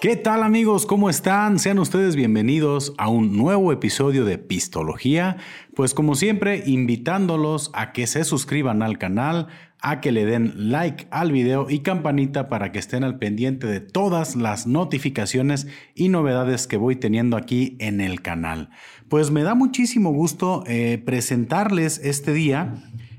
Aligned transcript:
¿Qué 0.00 0.16
tal 0.16 0.42
amigos? 0.42 0.86
¿Cómo 0.86 1.10
están? 1.10 1.58
Sean 1.58 1.78
ustedes 1.78 2.16
bienvenidos 2.16 2.94
a 2.96 3.10
un 3.10 3.36
nuevo 3.36 3.70
episodio 3.70 4.24
de 4.24 4.38
Pistología. 4.38 5.36
Pues 5.76 5.92
como 5.92 6.14
siempre, 6.14 6.62
invitándolos 6.64 7.70
a 7.74 7.92
que 7.92 8.06
se 8.06 8.24
suscriban 8.24 8.82
al 8.82 8.96
canal, 8.96 9.48
a 9.82 10.00
que 10.00 10.10
le 10.10 10.24
den 10.24 10.70
like 10.70 11.06
al 11.10 11.32
video 11.32 11.66
y 11.68 11.80
campanita 11.80 12.48
para 12.48 12.72
que 12.72 12.78
estén 12.78 13.04
al 13.04 13.18
pendiente 13.18 13.66
de 13.66 13.80
todas 13.80 14.36
las 14.36 14.66
notificaciones 14.66 15.66
y 15.94 16.08
novedades 16.08 16.66
que 16.66 16.78
voy 16.78 16.96
teniendo 16.96 17.36
aquí 17.36 17.76
en 17.78 18.00
el 18.00 18.22
canal. 18.22 18.70
Pues 19.10 19.30
me 19.30 19.42
da 19.42 19.54
muchísimo 19.54 20.12
gusto 20.12 20.64
eh, 20.66 20.96
presentarles 21.04 22.00
este 22.02 22.32
día 22.32 22.72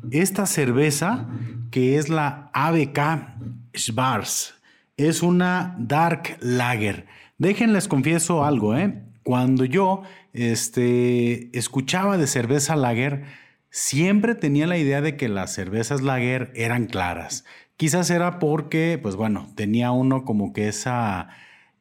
esta 0.09 0.47
cerveza 0.47 1.29
que 1.69 1.99
es 1.99 2.09
la 2.09 2.49
ABK 2.53 3.35
Schwarz 3.77 4.60
es 4.97 5.23
una 5.23 5.75
Dark 5.79 6.37
Lager. 6.41 7.05
Déjenles 7.37 7.87
confieso 7.87 8.45
algo, 8.45 8.77
¿eh? 8.77 9.01
Cuando 9.23 9.65
yo 9.65 10.03
este, 10.33 11.55
escuchaba 11.57 12.17
de 12.17 12.27
cerveza 12.27 12.75
lager, 12.75 13.25
siempre 13.69 14.35
tenía 14.35 14.67
la 14.67 14.77
idea 14.77 15.01
de 15.01 15.15
que 15.17 15.29
las 15.29 15.53
cervezas 15.53 16.01
lager 16.01 16.51
eran 16.55 16.85
claras. 16.85 17.45
Quizás 17.77 18.09
era 18.09 18.39
porque, 18.39 18.99
pues 19.01 19.15
bueno, 19.15 19.47
tenía 19.55 19.91
uno 19.91 20.23
como 20.23 20.53
que 20.53 20.67
esa 20.67 21.29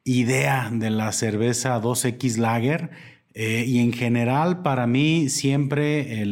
idea 0.03 0.69
de 0.71 0.89
la 0.89 1.11
cerveza 1.11 1.79
2X 1.79 2.37
lager 2.37 2.89
eh, 3.33 3.65
y 3.67 3.79
en 3.79 3.93
general 3.93 4.61
para 4.61 4.87
mí 4.87 5.29
siempre 5.29 6.23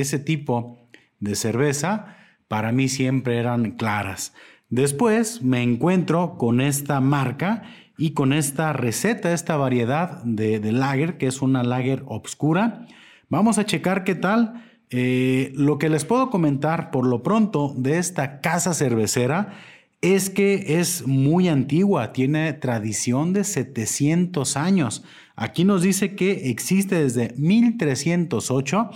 ese 0.00 0.18
tipo 0.18 0.88
de 1.20 1.36
cerveza, 1.36 2.16
para 2.48 2.72
mí 2.72 2.88
siempre 2.88 3.38
eran 3.38 3.72
claras. 3.72 4.34
Después 4.72 5.42
me 5.42 5.62
encuentro 5.62 6.38
con 6.38 6.62
esta 6.62 6.98
marca 7.02 7.62
y 7.98 8.12
con 8.12 8.32
esta 8.32 8.72
receta, 8.72 9.34
esta 9.34 9.58
variedad 9.58 10.22
de, 10.24 10.72
lager, 10.72 11.18
que 11.18 11.26
es 11.26 11.42
una 11.42 11.62
lager 11.62 12.02
obscura. 12.06 12.86
Vamos 13.28 13.58
a 13.58 13.66
checar 13.66 14.02
qué 14.02 14.14
tal. 14.14 14.64
Eh, 14.88 15.52
lo 15.56 15.78
que 15.78 15.90
les 15.90 16.06
puedo 16.06 16.30
comentar 16.30 16.90
por 16.90 17.06
lo 17.06 17.22
pronto 17.22 17.74
de 17.76 17.98
esta 17.98 18.40
casa 18.40 18.72
cervecera 18.72 19.52
es 20.00 20.30
que 20.30 20.80
es 20.80 21.06
muy 21.06 21.48
antigua, 21.48 22.14
tiene 22.14 22.54
tradición 22.54 23.34
de 23.34 23.44
700 23.44 24.56
años. 24.56 25.04
Aquí 25.36 25.64
nos 25.64 25.82
dice 25.82 26.14
que 26.14 26.48
existe 26.48 26.94
desde 26.94 27.34
1308 27.36 28.90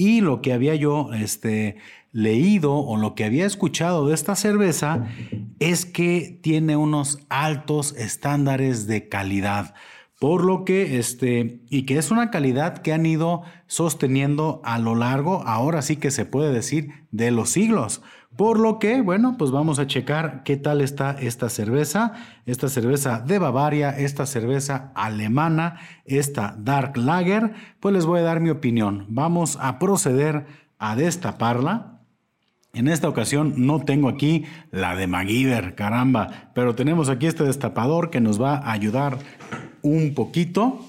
y 0.00 0.22
lo 0.22 0.40
que 0.40 0.54
había 0.54 0.74
yo 0.76 1.12
este, 1.12 1.76
leído 2.10 2.74
o 2.74 2.96
lo 2.96 3.14
que 3.14 3.26
había 3.26 3.44
escuchado 3.44 4.08
de 4.08 4.14
esta 4.14 4.34
cerveza 4.34 5.06
es 5.58 5.84
que 5.84 6.38
tiene 6.40 6.74
unos 6.74 7.18
altos 7.28 7.94
estándares 7.98 8.86
de 8.86 9.10
calidad. 9.10 9.74
Por 10.20 10.44
lo 10.44 10.66
que, 10.66 10.98
este, 10.98 11.62
y 11.70 11.86
que 11.86 11.96
es 11.96 12.10
una 12.10 12.30
calidad 12.30 12.82
que 12.82 12.92
han 12.92 13.06
ido 13.06 13.40
sosteniendo 13.66 14.60
a 14.64 14.78
lo 14.78 14.94
largo, 14.94 15.42
ahora 15.46 15.80
sí 15.80 15.96
que 15.96 16.10
se 16.10 16.26
puede 16.26 16.52
decir, 16.52 16.90
de 17.10 17.30
los 17.30 17.48
siglos. 17.48 18.02
Por 18.36 18.60
lo 18.60 18.78
que, 18.78 19.00
bueno, 19.00 19.36
pues 19.38 19.50
vamos 19.50 19.78
a 19.78 19.86
checar 19.86 20.42
qué 20.44 20.58
tal 20.58 20.82
está 20.82 21.12
esta 21.12 21.48
cerveza, 21.48 22.12
esta 22.44 22.68
cerveza 22.68 23.20
de 23.20 23.38
Bavaria, 23.38 23.96
esta 23.96 24.26
cerveza 24.26 24.92
alemana, 24.94 25.80
esta 26.04 26.54
Dark 26.58 26.98
Lager, 26.98 27.54
pues 27.80 27.94
les 27.94 28.04
voy 28.04 28.20
a 28.20 28.24
dar 28.24 28.40
mi 28.40 28.50
opinión. 28.50 29.06
Vamos 29.08 29.56
a 29.58 29.78
proceder 29.78 30.44
a 30.78 30.96
destaparla. 30.96 32.02
En 32.74 32.88
esta 32.88 33.08
ocasión 33.08 33.54
no 33.56 33.80
tengo 33.80 34.10
aquí 34.10 34.44
la 34.70 34.96
de 34.96 35.06
MacGyver, 35.06 35.74
caramba, 35.76 36.50
pero 36.54 36.74
tenemos 36.74 37.08
aquí 37.08 37.26
este 37.26 37.44
destapador 37.44 38.10
que 38.10 38.20
nos 38.20 38.40
va 38.40 38.56
a 38.58 38.72
ayudar 38.72 39.18
un 39.82 40.14
poquito. 40.14 40.84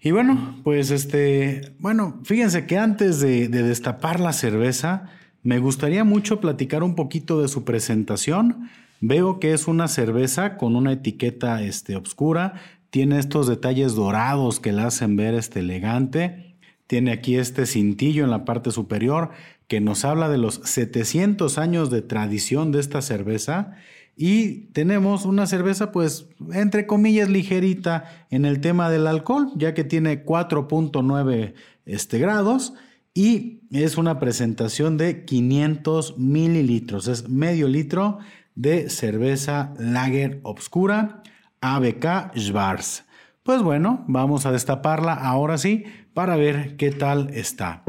Y 0.00 0.10
bueno, 0.10 0.60
pues 0.64 0.90
este, 0.90 1.72
bueno, 1.78 2.20
fíjense 2.24 2.66
que 2.66 2.76
antes 2.76 3.20
de, 3.20 3.48
destapar 3.48 4.20
la 4.20 4.32
cerveza, 4.32 5.10
me 5.42 5.58
gustaría 5.58 6.04
mucho 6.04 6.40
platicar 6.40 6.82
un 6.82 6.94
poquito 6.94 7.40
de 7.40 7.48
su 7.48 7.64
presentación. 7.64 8.68
Veo 9.00 9.40
que 9.40 9.54
es 9.54 9.66
una 9.66 9.88
cerveza 9.88 10.56
con 10.56 10.76
una 10.76 10.92
etiqueta 10.92 11.62
este, 11.62 11.96
oscura, 11.96 12.54
tiene 12.90 13.18
estos 13.18 13.48
detalles 13.48 13.94
dorados 13.94 14.60
que 14.60 14.72
la 14.72 14.86
hacen 14.86 15.16
ver 15.16 15.34
este, 15.34 15.60
elegante. 15.60 16.54
Tiene 16.86 17.10
aquí 17.10 17.36
este 17.36 17.66
cintillo 17.66 18.24
en 18.24 18.30
la 18.30 18.44
parte 18.44 18.70
superior 18.70 19.30
que 19.68 19.80
nos 19.80 20.04
habla 20.04 20.28
de 20.28 20.38
los 20.38 20.60
700 20.64 21.58
años 21.58 21.90
de 21.90 22.02
tradición 22.02 22.72
de 22.72 22.80
esta 22.80 23.02
cerveza 23.02 23.74
y 24.16 24.66
tenemos 24.72 25.24
una 25.24 25.46
cerveza 25.46 25.90
pues 25.90 26.28
entre 26.52 26.86
comillas 26.86 27.28
ligerita 27.28 28.26
en 28.30 28.44
el 28.44 28.60
tema 28.60 28.90
del 28.90 29.06
alcohol, 29.06 29.50
ya 29.56 29.74
que 29.74 29.84
tiene 29.84 30.24
4.9 30.24 31.54
este, 31.86 32.18
grados 32.18 32.74
y 33.12 33.60
es 33.70 33.96
una 33.96 34.18
presentación 34.18 34.96
de 34.96 35.24
500 35.24 36.18
mililitros, 36.18 37.08
es 37.08 37.28
medio 37.28 37.68
litro 37.68 38.18
de 38.54 38.88
cerveza 38.88 39.74
Lager 39.78 40.40
Obscura 40.42 41.22
ABK 41.60 42.36
Schwarz. 42.36 43.04
Pues 43.42 43.62
bueno, 43.62 44.04
vamos 44.08 44.46
a 44.46 44.52
destaparla 44.52 45.12
ahora 45.12 45.58
sí 45.58 45.84
para 46.14 46.36
ver 46.36 46.76
qué 46.76 46.90
tal 46.90 47.30
está. 47.34 47.82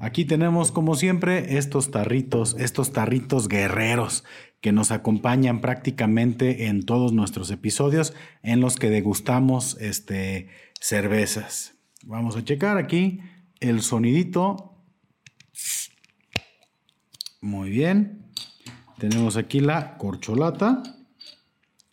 Aquí 0.00 0.24
tenemos 0.24 0.70
como 0.70 0.96
siempre 0.96 1.56
estos 1.56 1.90
tarritos, 1.90 2.54
estos 2.58 2.92
tarritos 2.92 3.48
guerreros 3.48 4.24
que 4.60 4.72
nos 4.72 4.90
acompañan 4.90 5.60
prácticamente 5.60 6.66
en 6.66 6.84
todos 6.84 7.12
nuestros 7.12 7.50
episodios 7.50 8.14
en 8.42 8.60
los 8.60 8.76
que 8.76 8.90
degustamos 8.90 9.76
este, 9.80 10.48
cervezas. 10.80 11.74
Vamos 12.04 12.36
a 12.36 12.44
checar 12.44 12.76
aquí 12.76 13.20
el 13.60 13.82
sonidito. 13.82 14.76
Muy 17.40 17.70
bien. 17.70 18.26
Tenemos 18.98 19.36
aquí 19.36 19.60
la 19.60 19.96
corcholata. 19.96 20.82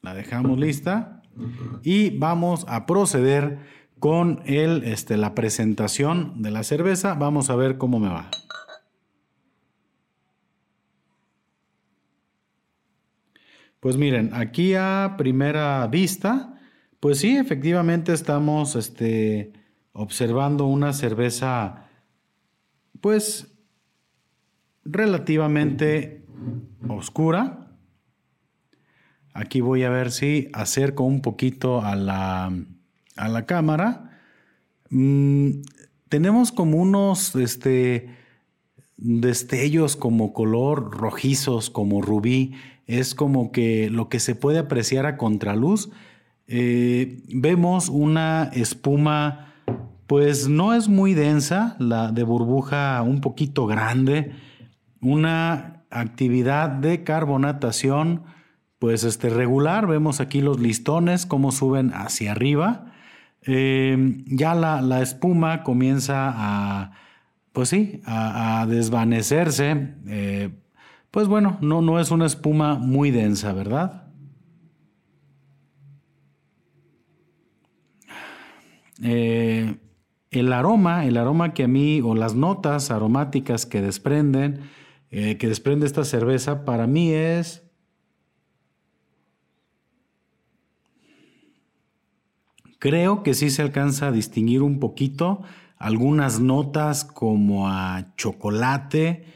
La 0.02 0.14
dejamos 0.14 0.59
lista. 0.59 1.22
Y 1.84 2.12
vamos 2.18 2.66
a 2.68 2.86
proceder 2.86 3.59
con 4.00 4.42
el, 4.46 4.84
este, 4.84 5.18
la 5.18 5.36
presentación 5.36 6.42
de 6.42 6.52
la 6.52 6.64
cerveza. 6.64 7.14
Vamos 7.14 7.50
a 7.50 7.56
ver 7.56 7.78
cómo 7.78 8.00
me 8.00 8.09
va. 8.09 8.30
Pues 13.85 13.97
miren, 13.97 14.31
aquí 14.34 14.73
a 14.73 15.13
primera 15.16 15.85
vista, 15.85 16.59
pues 17.00 17.19
sí, 17.19 17.38
efectivamente 17.38 18.13
estamos 18.13 18.75
este, 18.75 19.53
observando 19.94 20.66
una 20.66 20.91
cerveza, 20.91 21.85
pues 23.00 23.56
relativamente 24.84 26.25
oscura. 26.90 27.78
Aquí 29.35 29.62
voy 29.62 29.84
a 29.84 29.91
ver 29.91 30.12
si 30.12 30.50
acerco 30.53 31.03
un 31.03 31.22
poquito 31.22 31.84
a 31.84 31.96
la, 31.96 32.52
a 33.16 33.29
la 33.29 33.46
cámara. 33.46 34.19
Mm, 34.90 35.62
tenemos 36.09 36.52
como 36.52 36.81
unos 36.81 37.35
este, 37.35 38.09
destellos 38.97 39.96
como 39.96 40.34
color 40.34 40.90
rojizos, 40.90 41.69
como 41.69 42.02
rubí. 42.02 42.56
Es 42.88 43.16
como 43.16 43.51
que 43.51 43.90
lo 43.90 44.09
que 44.09 44.19
se 44.19 44.35
puede 44.35 44.59
apreciar 44.59 45.06
a 45.06 45.18
contraluz. 45.18 45.90
Eh, 46.47 47.23
vemos 47.28 47.90
una 47.90 48.51
espuma, 48.53 49.53
pues 50.07 50.47
no 50.47 50.73
es 50.73 50.88
muy 50.88 51.13
densa, 51.13 51.75
la 51.79 52.12
de 52.12 52.23
burbuja 52.23 53.01
un 53.01 53.22
poquito 53.22 53.66
grande, 53.66 54.32
una 55.02 55.84
actividad 55.90 56.70
de 56.70 57.03
carbonatación 57.03 58.23
pues 58.79 59.03
este, 59.03 59.29
regular. 59.29 59.87
Vemos 59.87 60.20
aquí 60.20 60.41
los 60.41 60.59
listones, 60.59 61.26
cómo 61.26 61.52
suben 61.52 61.91
hacia 61.93 62.34
arriba. 62.34 62.91
Em, 63.41 64.26
ya 64.28 64.55
la, 64.55 65.02
espuma 65.02 65.64
comienza 65.64 66.34
a, 66.35 66.91
pues 67.53 67.70
sí, 67.70 68.02
a, 68.05 68.66
desvanecerse. 68.67 69.96
Eh, 70.08 70.49
pues 71.16 71.29
bueno, 71.29 71.58
no, 71.62 71.82
no 71.82 72.02
es 72.02 72.12
una 72.12 72.26
espuma 72.26 72.76
muy 72.76 73.09
densa, 73.09 73.53
¿verdad? 73.53 74.12
Eh, 79.02 79.78
el 80.32 80.52
aroma, 80.52 81.06
el 81.06 81.16
aroma 81.16 81.53
que 81.53 81.64
a 81.64 81.67
mí, 81.70 82.02
o 82.02 82.16
las 82.16 82.35
notas 82.35 82.91
aromáticas 82.91 83.66
que 83.66 83.82
desprenden, 83.82 84.70
eh, 85.09 85.38
que 85.38 85.47
desprende 85.47 85.85
esta 85.85 86.03
cerveza, 86.03 86.66
para 86.66 86.85
mí 86.85 87.14
es 87.14 87.64
Creo 92.78 93.23
que 93.23 93.35
sí 93.35 93.52
se 93.52 93.61
alcanza 93.61 94.08
a 94.08 94.11
distinguir 94.11 94.61
un 94.61 94.82
poquito 94.82 95.44
algunas 95.78 96.41
notas 96.41 97.06
como 97.06 97.70
a 97.70 98.14
chocolate, 98.18 99.34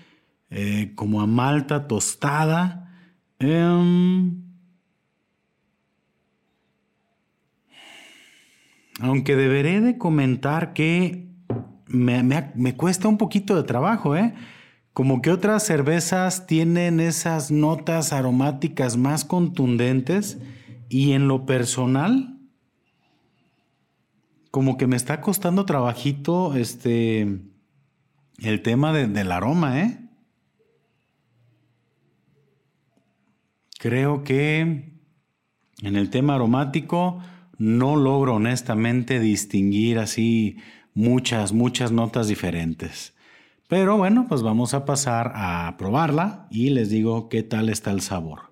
eh, 0.49 0.93
como 0.95 1.21
a 1.21 1.27
malta 1.27 1.87
tostada. 1.87 2.91
Em, 3.39 4.43
aunque 8.99 9.35
deberé 9.35 9.81
de 9.81 9.97
comentar 9.97 10.73
que 10.73 11.29
me, 11.87 12.23
me, 12.23 12.75
cuesta 12.75 13.07
un 13.07 13.17
poquito 13.17 13.55
de 13.55 13.63
trabajo, 13.63 14.15
¿eh? 14.15 14.33
Como 14.93 15.21
que 15.21 15.31
otras 15.31 15.63
cervezas 15.63 16.45
tienen 16.45 16.99
esas 16.99 17.51
notas 17.51 18.11
aromáticas 18.11 18.97
más 18.97 19.23
contundentes 19.23 20.39
y 20.89 21.13
en 21.13 21.27
lo 21.27 21.45
personal, 21.45 22.37
como 24.51 24.77
que 24.77 24.87
me 24.87 24.95
está 24.95 25.21
costando 25.21 25.65
trabajito 25.65 26.55
este, 26.55 27.39
el 28.39 28.61
tema 28.61 28.91
del 28.91 29.31
aroma, 29.31 29.79
¿eh? 29.81 30.08
Creo 33.79 34.25
que 34.25 34.59
en 35.81 35.95
el 35.95 36.09
tema 36.09 36.35
aromático 36.35 37.21
no 37.57 37.95
logro 37.95 38.35
honestamente 38.35 39.21
distinguir 39.21 39.99
así 39.99 40.57
muchas, 40.93 41.53
muchas 41.53 41.89
notas 41.89 42.27
diferentes. 42.27 43.15
Pero 43.69 43.95
bueno, 43.95 44.25
pues 44.27 44.41
vamos 44.41 44.73
a 44.73 44.83
pasar 44.83 45.31
a 45.33 45.77
probarla 45.77 46.49
y 46.51 46.71
les 46.71 46.89
digo 46.89 47.29
qué 47.29 47.41
tal 47.41 47.69
está 47.69 47.91
el 47.91 48.01
sabor. 48.01 48.48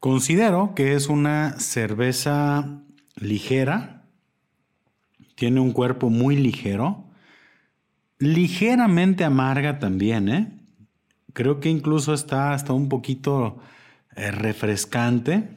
Considero 0.00 0.74
que 0.74 0.94
es 0.94 1.08
una 1.08 1.60
cerveza 1.60 2.82
ligera, 3.16 4.06
tiene 5.34 5.60
un 5.60 5.72
cuerpo 5.72 6.08
muy 6.08 6.36
ligero, 6.36 7.04
ligeramente 8.18 9.24
amarga 9.24 9.78
también, 9.78 10.30
¿eh? 10.30 10.58
Creo 11.34 11.60
que 11.60 11.68
incluso 11.68 12.14
está 12.14 12.54
hasta 12.54 12.72
un 12.72 12.88
poquito 12.88 13.58
eh, 14.16 14.30
refrescante. 14.30 15.50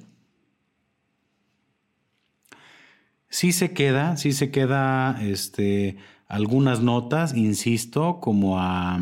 Sí 3.30 3.54
se 3.54 3.72
queda, 3.72 4.18
sí 4.18 4.34
se 4.34 4.52
queda 4.52 5.20
este, 5.22 5.96
algunas 6.28 6.82
notas, 6.82 7.34
insisto, 7.34 8.20
como 8.20 8.60
a 8.60 9.00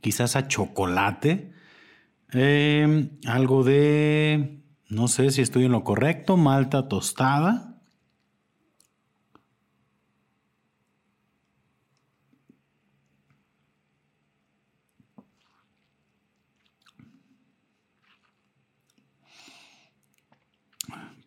quizás 0.00 0.36
a 0.36 0.46
chocolate. 0.46 1.57
Em, 2.32 3.10
algo 3.26 3.64
de, 3.64 4.62
no 4.88 5.08
sé 5.08 5.30
si 5.30 5.40
estoy 5.40 5.64
en 5.64 5.72
lo 5.72 5.84
correcto, 5.84 6.36
malta 6.36 6.88
tostada. 6.88 7.80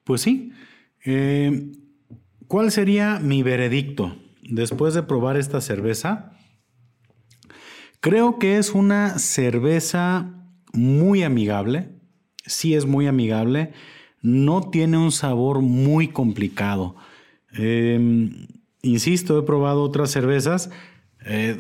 Pues 0.04 0.22
sí. 0.22 0.52
Eh, 1.06 1.72
¿Cuál 2.48 2.72
sería 2.72 3.20
mi 3.20 3.44
veredicto 3.44 4.18
después 4.44 4.94
de 4.94 5.04
probar 5.04 5.38
esta 5.38 5.62
cerveza? 5.62 6.34
Creo 8.02 8.38
que 8.38 8.58
es 8.58 8.72
una 8.72 9.20
cerveza 9.20 10.41
muy 10.74 11.24
amigable. 11.24 11.90
Sí 12.46 12.76
es 12.76 12.86
muy 12.86 13.08
amigable. 13.08 13.74
No 14.22 14.70
tiene 14.70 14.98
un 14.98 15.12
sabor 15.12 15.62
muy 15.62 16.08
complicado. 16.10 16.96
Em, 17.54 18.48
insisto, 18.82 19.38
he 19.40 19.44
probado 19.44 19.84
otras 19.84 20.12
cervezas 20.12 20.70
eh, 21.26 21.60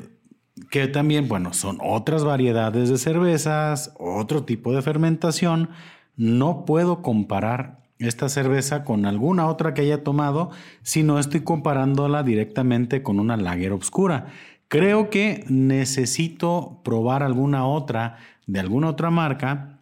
que 0.69 0.87
también, 0.87 1.27
bueno, 1.27 1.53
son 1.53 1.77
otras 1.81 2.23
variedades 2.23 2.89
de 2.89 2.97
cervezas, 2.97 3.93
otro 3.97 4.43
tipo 4.43 4.73
de 4.73 4.81
fermentación. 4.81 5.69
No 6.15 6.65
puedo 6.65 7.01
comparar 7.01 7.81
esta 7.99 8.29
cerveza 8.29 8.83
con 8.83 9.05
alguna 9.05 9.47
otra 9.47 9.73
que 9.73 9.81
haya 9.81 10.03
tomado, 10.03 10.49
si 10.81 11.03
no 11.03 11.19
estoy 11.19 11.41
comparándola 11.41 12.23
directamente 12.23 13.03
con 13.03 13.19
una 13.19 13.37
lager 13.37 13.73
oscura. 13.73 14.27
Creo 14.67 15.09
que 15.09 15.43
necesito 15.49 16.79
probar 16.83 17.23
alguna 17.23 17.67
otra 17.67 18.17
de 18.47 18.59
alguna 18.59 18.89
otra 18.89 19.09
marca 19.09 19.79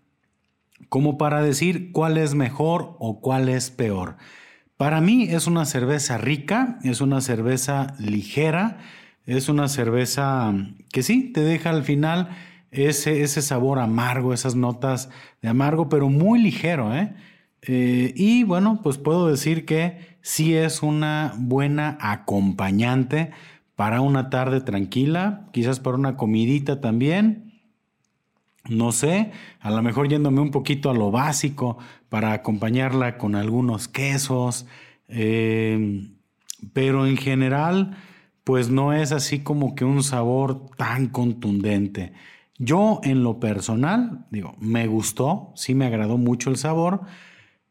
como 0.88 1.18
para 1.18 1.42
decir 1.42 1.92
cuál 1.92 2.18
es 2.18 2.36
mejor 2.36 2.96
o 3.00 3.20
cuál 3.22 3.50
es 3.50 3.70
peor. 3.70 4.18
Para 4.78 5.02
mí 5.02 5.24
es 5.30 5.46
una 5.46 5.66
cerveza 5.66 6.18
rica, 6.18 6.80
es 6.84 7.02
una 7.02 7.22
cerveza 7.22 7.96
ligera, 8.00 8.78
es 9.26 9.50
una 9.50 9.68
cerveza 9.68 10.54
que 10.92 11.04
sí, 11.04 11.32
te 11.34 11.42
deja 11.42 11.70
al 11.70 11.84
final 11.84 12.30
ese, 12.72 13.22
ese 13.22 13.42
sabor 13.42 13.80
amargo, 13.80 14.34
esas 14.34 14.56
notas 14.56 15.10
de 15.42 15.50
amargo, 15.50 15.90
pero 15.90 16.10
muy 16.10 16.42
ligero, 16.42 16.96
¿eh? 16.96 17.14
Eh, 17.62 18.14
y 18.16 18.44
bueno, 18.44 18.80
pues 18.82 18.98
puedo 18.98 19.28
decir 19.28 19.66
que 19.66 20.18
sí 20.22 20.56
es 20.56 20.82
una 20.82 21.34
buena 21.38 21.98
acompañante 22.00 23.32
para 23.76 24.02
una 24.02 24.30
tarde 24.30 24.62
tranquila, 24.62 25.50
quizás 25.52 25.80
para 25.80 25.98
una 25.98 26.16
comidita 26.16 26.80
también. 26.80 27.49
No 28.70 28.92
sé, 28.92 29.32
a 29.60 29.72
lo 29.72 29.82
mejor 29.82 30.08
yéndome 30.08 30.42
un 30.42 30.52
poquito 30.52 30.90
a 30.90 30.94
lo 30.94 31.10
básico 31.12 31.78
para 32.08 32.34
acompañarla 32.34 33.18
con 33.18 33.36
algunos 33.36 33.88
quesos, 33.88 34.68
em, 35.08 36.16
pero 36.74 37.08
en 37.08 37.18
general, 37.18 37.98
pues 38.44 38.70
no 38.70 38.94
es 38.94 39.12
así 39.12 39.40
como 39.40 39.76
que 39.76 39.86
un 39.86 40.04
sabor 40.04 40.68
tan 40.78 41.08
contundente. 41.08 42.14
Yo 42.60 43.00
en 43.04 43.24
lo 43.24 43.40
personal, 43.40 44.28
digo, 44.32 44.56
me 44.60 44.86
gustó, 44.88 45.52
sí 45.56 45.74
me 45.74 45.86
agradó 45.86 46.18
mucho 46.18 46.50
el 46.52 46.58
sabor, 46.58 47.02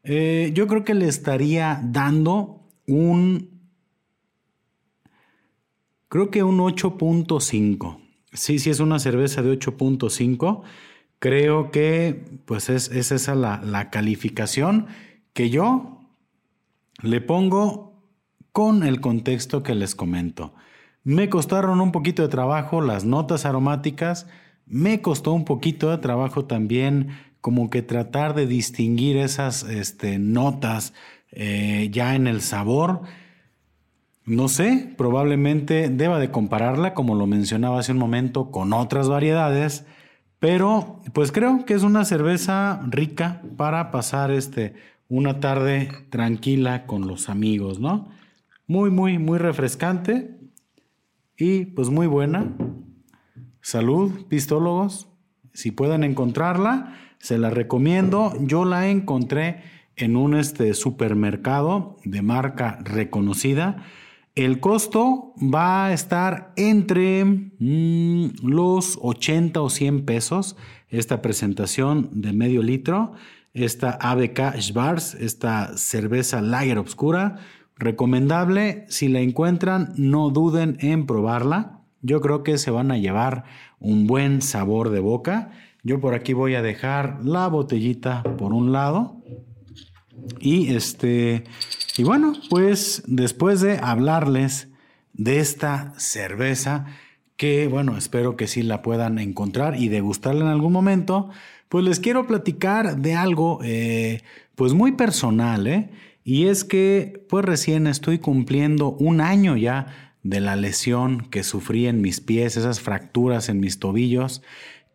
eh, 0.03 0.51
yo 0.53 0.67
creo 0.67 0.83
que 0.83 0.95
le 0.95 1.07
estaría 1.07 1.81
dando 1.83 2.67
un, 2.87 3.61
creo 6.09 6.29
que 6.29 6.43
un 6.43 6.57
8.5. 6.59 7.99
Sí, 8.33 8.59
sí 8.59 8.69
es 8.69 8.79
una 8.79 8.99
cerveza 8.99 9.41
de 9.41 9.57
8.5. 9.57 10.61
Creo 11.19 11.71
que 11.71 12.25
pues 12.45 12.69
es, 12.69 12.89
esa 12.89 13.35
la, 13.35 13.61
la 13.63 13.89
calificación 13.89 14.87
que 15.33 15.49
yo 15.49 15.99
le 17.01 17.21
pongo 17.21 17.93
con 18.51 18.83
el 18.83 19.01
contexto 19.01 19.63
que 19.63 19.75
les 19.75 19.95
comento. 19.95 20.53
Me 21.03 21.29
costaron 21.29 21.81
un 21.81 21.91
poquito 21.91 22.21
de 22.23 22.27
trabajo 22.29 22.81
las 22.81 23.05
notas 23.05 23.45
aromáticas, 23.45 24.27
me 24.65 25.01
costó 25.01 25.33
un 25.33 25.45
poquito 25.45 25.89
de 25.89 25.97
trabajo 25.97 26.45
también 26.45 27.09
como 27.41 27.69
que 27.69 27.81
tratar 27.81 28.33
de 28.33 28.47
distinguir 28.47 29.17
esas 29.17 29.63
este, 29.63 30.19
notas 30.19 30.93
eh, 31.31 31.89
ya 31.91 32.15
en 32.15 32.27
el 32.27 32.41
sabor. 32.41 33.01
No 34.25 34.47
sé, 34.47 34.93
probablemente 34.97 35.89
deba 35.89 36.19
de 36.19 36.31
compararla, 36.31 36.93
como 36.93 37.15
lo 37.15 37.27
mencionaba 37.27 37.79
hace 37.79 37.93
un 37.93 37.97
momento, 37.97 38.51
con 38.51 38.73
otras 38.73 39.09
variedades, 39.09 39.85
pero 40.39 41.01
pues 41.13 41.31
creo 41.31 41.65
que 41.65 41.73
es 41.73 41.83
una 41.83 42.05
cerveza 42.05 42.81
rica 42.87 43.41
para 43.57 43.91
pasar 43.91 44.31
este, 44.31 44.73
una 45.07 45.39
tarde 45.39 45.89
tranquila 46.09 46.85
con 46.85 47.07
los 47.07 47.29
amigos, 47.29 47.79
¿no? 47.79 48.09
Muy, 48.67 48.89
muy, 48.89 49.17
muy 49.17 49.37
refrescante 49.37 50.37
y 51.37 51.65
pues 51.65 51.89
muy 51.89 52.07
buena. 52.07 52.53
Salud, 53.61 54.27
pistólogos, 54.27 55.09
si 55.53 55.71
pueden 55.71 56.03
encontrarla 56.03 56.95
se 57.19 57.37
la 57.37 57.49
recomiendo. 57.49 58.33
Yo 58.41 58.65
la 58.65 58.89
encontré 58.89 59.61
en 59.95 60.15
un 60.15 60.35
este, 60.35 60.73
supermercado 60.73 61.97
de 62.03 62.21
marca 62.21 62.79
reconocida. 62.83 63.83
El 64.35 64.59
costo 64.59 65.33
va 65.37 65.87
a 65.87 65.93
estar 65.93 66.53
entre 66.55 67.25
mm, 67.25 68.43
los 68.43 68.97
80 69.01 69.61
o 69.61 69.69
100 69.69 70.05
pesos. 70.05 70.55
Esta 70.87 71.21
presentación 71.21 72.09
de 72.13 72.33
medio 72.33 72.63
litro, 72.63 73.13
esta 73.53 73.91
ABK 73.91 74.59
Schwarz, 74.59 75.15
esta 75.15 75.77
cerveza 75.77 76.41
Lager 76.41 76.77
Obscura, 76.77 77.37
recomendable. 77.75 78.85
Si 78.87 79.07
la 79.07 79.19
encuentran, 79.19 79.93
no 79.97 80.29
duden 80.29 80.77
en 80.79 81.05
probarla. 81.05 81.81
Yo 82.01 82.21
creo 82.21 82.43
que 82.43 82.57
se 82.57 82.71
van 82.71 82.91
a 82.91 82.97
llevar 82.97 83.43
un 83.79 84.07
buen 84.07 84.41
sabor 84.41 84.89
de 84.89 84.99
boca. 84.99 85.51
Yo 85.83 85.99
por 85.99 86.13
aquí 86.13 86.33
voy 86.33 86.55
a 86.55 86.61
dejar 86.61 87.19
la 87.23 87.47
botellita 87.47 88.23
por 88.37 88.53
un 88.53 88.71
lado. 88.71 89.17
Y 90.39 90.73
este, 90.73 91.43
y 91.99 92.03
bueno, 92.03 92.31
pues 92.49 93.03
después 93.07 93.59
de 93.59 93.77
hablarles 93.77 94.69
de 95.11 95.39
esta 95.39 95.93
cerveza, 95.97 96.85
que 97.35 97.67
bueno, 97.67 97.97
espero 97.97 98.37
que 98.37 98.47
sí 98.47 98.63
la 98.63 98.81
puedan 98.81 99.19
encontrar 99.19 99.75
y 99.75 99.89
degustarla 99.89 100.45
en 100.45 100.51
algún 100.51 100.71
momento, 100.71 101.29
pues 101.67 101.83
les 101.83 101.99
quiero 101.99 102.25
platicar 102.25 102.99
de 102.99 103.15
algo, 103.15 103.59
eh, 103.65 104.21
pues 104.55 104.73
muy 104.73 104.93
personal, 104.93 105.67
¿eh? 105.67 105.89
Y 106.23 106.45
es 106.45 106.63
que 106.63 107.25
pues 107.27 107.43
recién 107.43 107.85
estoy 107.85 108.19
cumpliendo 108.19 108.91
un 108.91 109.19
año 109.19 109.57
ya 109.57 110.13
de 110.23 110.39
la 110.39 110.55
lesión 110.55 111.27
que 111.29 111.43
sufrí 111.43 111.87
en 111.87 111.99
mis 111.99 112.21
pies, 112.21 112.55
esas 112.55 112.79
fracturas 112.79 113.49
en 113.49 113.59
mis 113.59 113.77
tobillos, 113.77 114.41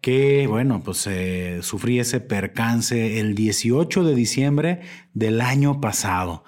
que 0.00 0.46
bueno, 0.46 0.80
pues 0.82 1.06
eh, 1.06 1.58
sufrí 1.60 1.98
ese 1.98 2.20
percance 2.20 3.20
el 3.20 3.34
18 3.34 4.04
de 4.04 4.14
diciembre 4.14 4.80
del 5.12 5.42
año 5.42 5.82
pasado. 5.82 6.44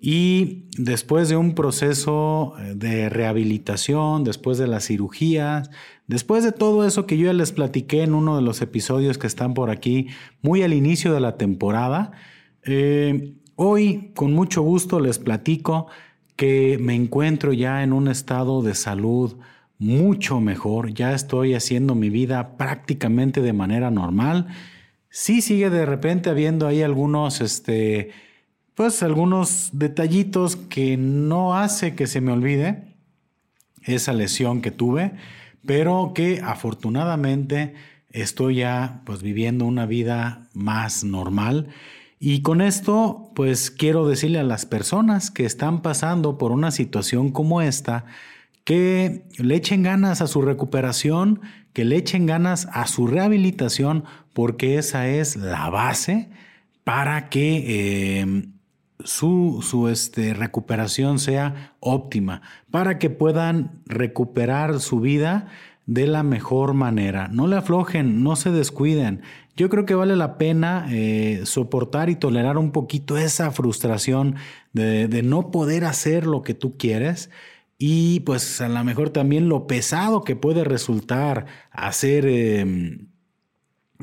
Y 0.00 0.64
después 0.76 1.28
de 1.28 1.36
un 1.36 1.54
proceso 1.54 2.54
eh, 2.58 2.74
de 2.74 3.08
rehabilitación, 3.08 4.24
después 4.24 4.58
de 4.58 4.66
las 4.66 4.86
cirugías, 4.86 5.70
después 6.06 6.44
de 6.44 6.52
todo 6.52 6.86
eso 6.86 7.06
que 7.06 7.16
yo 7.16 7.26
ya 7.26 7.32
les 7.32 7.52
platiqué 7.52 8.02
en 8.02 8.14
uno 8.14 8.36
de 8.36 8.42
los 8.42 8.60
episodios 8.60 9.18
que 9.18 9.26
están 9.26 9.54
por 9.54 9.70
aquí, 9.70 10.08
muy 10.42 10.62
al 10.62 10.74
inicio 10.74 11.14
de 11.14 11.20
la 11.20 11.36
temporada, 11.36 12.12
eh, 12.64 13.34
hoy 13.56 14.12
con 14.14 14.32
mucho 14.32 14.62
gusto 14.62 15.00
les 15.00 15.18
platico 15.18 15.86
que 16.36 16.78
me 16.80 16.94
encuentro 16.94 17.52
ya 17.52 17.82
en 17.82 17.92
un 17.92 18.08
estado 18.08 18.62
de 18.62 18.74
salud 18.74 19.36
mucho 19.78 20.40
mejor, 20.40 20.94
ya 20.94 21.14
estoy 21.14 21.54
haciendo 21.54 21.94
mi 21.94 22.10
vida 22.10 22.56
prácticamente 22.56 23.40
de 23.42 23.52
manera 23.52 23.90
normal. 23.90 24.48
Sí 25.10 25.42
sigue 25.42 25.70
de 25.70 25.86
repente 25.86 26.30
habiendo 26.30 26.66
ahí 26.66 26.82
algunos, 26.82 27.40
este, 27.40 28.10
pues 28.74 29.02
algunos 29.02 29.70
detallitos 29.72 30.56
que 30.56 30.96
no 30.96 31.56
hace 31.56 31.94
que 31.94 32.06
se 32.06 32.20
me 32.20 32.32
olvide 32.32 32.94
esa 33.82 34.12
lesión 34.12 34.62
que 34.62 34.70
tuve, 34.70 35.12
pero 35.64 36.12
que 36.14 36.40
afortunadamente 36.42 37.74
estoy 38.10 38.56
ya 38.56 39.02
pues 39.04 39.22
viviendo 39.22 39.64
una 39.64 39.86
vida 39.86 40.48
más 40.54 41.04
normal. 41.04 41.68
Y 42.18 42.42
con 42.42 42.60
esto, 42.60 43.30
pues 43.34 43.70
quiero 43.70 44.08
decirle 44.08 44.38
a 44.38 44.44
las 44.44 44.66
personas 44.66 45.30
que 45.30 45.44
están 45.44 45.82
pasando 45.82 46.38
por 46.38 46.52
una 46.52 46.70
situación 46.70 47.30
como 47.30 47.60
esta, 47.60 48.06
que 48.64 49.24
le 49.36 49.56
echen 49.56 49.82
ganas 49.82 50.22
a 50.22 50.26
su 50.26 50.40
recuperación, 50.40 51.42
que 51.74 51.84
le 51.84 51.96
echen 51.96 52.24
ganas 52.24 52.66
a 52.72 52.86
su 52.86 53.06
rehabilitación, 53.06 54.04
porque 54.32 54.78
esa 54.78 55.06
es 55.08 55.36
la 55.36 55.68
base 55.68 56.30
para 56.82 57.28
que 57.28 58.20
em, 58.20 58.53
su, 59.04 59.60
su 59.62 59.88
este, 59.88 60.34
recuperación 60.34 61.18
sea 61.18 61.74
óptima, 61.80 62.42
para 62.70 62.98
que 62.98 63.10
puedan 63.10 63.82
recuperar 63.86 64.80
su 64.80 65.00
vida 65.00 65.46
de 65.86 66.06
la 66.06 66.22
mejor 66.22 66.74
manera. 66.74 67.28
No 67.28 67.46
le 67.46 67.56
aflojen, 67.56 68.22
no 68.22 68.36
se 68.36 68.50
descuiden. 68.50 69.22
Yo 69.56 69.68
creo 69.68 69.86
que 69.86 69.94
vale 69.94 70.16
la 70.16 70.36
pena 70.36 70.86
eh, 70.90 71.42
soportar 71.44 72.10
y 72.10 72.16
tolerar 72.16 72.58
un 72.58 72.72
poquito 72.72 73.18
esa 73.18 73.50
frustración 73.50 74.36
de, 74.72 75.22
no 75.22 75.50
poder 75.50 75.84
hacer 75.84 76.26
lo 76.26 76.42
que 76.42 76.54
tú 76.54 76.76
quieres 76.76 77.30
y 77.78 78.20
pues 78.20 78.60
a 78.60 78.68
lo 78.68 78.82
mejor 78.82 79.10
también 79.10 79.48
lo 79.48 79.66
pesado 79.66 80.22
que 80.22 80.36
puede 80.36 80.64
resultar 80.64 81.46
hacer, 81.70 82.26
em, 82.26 83.08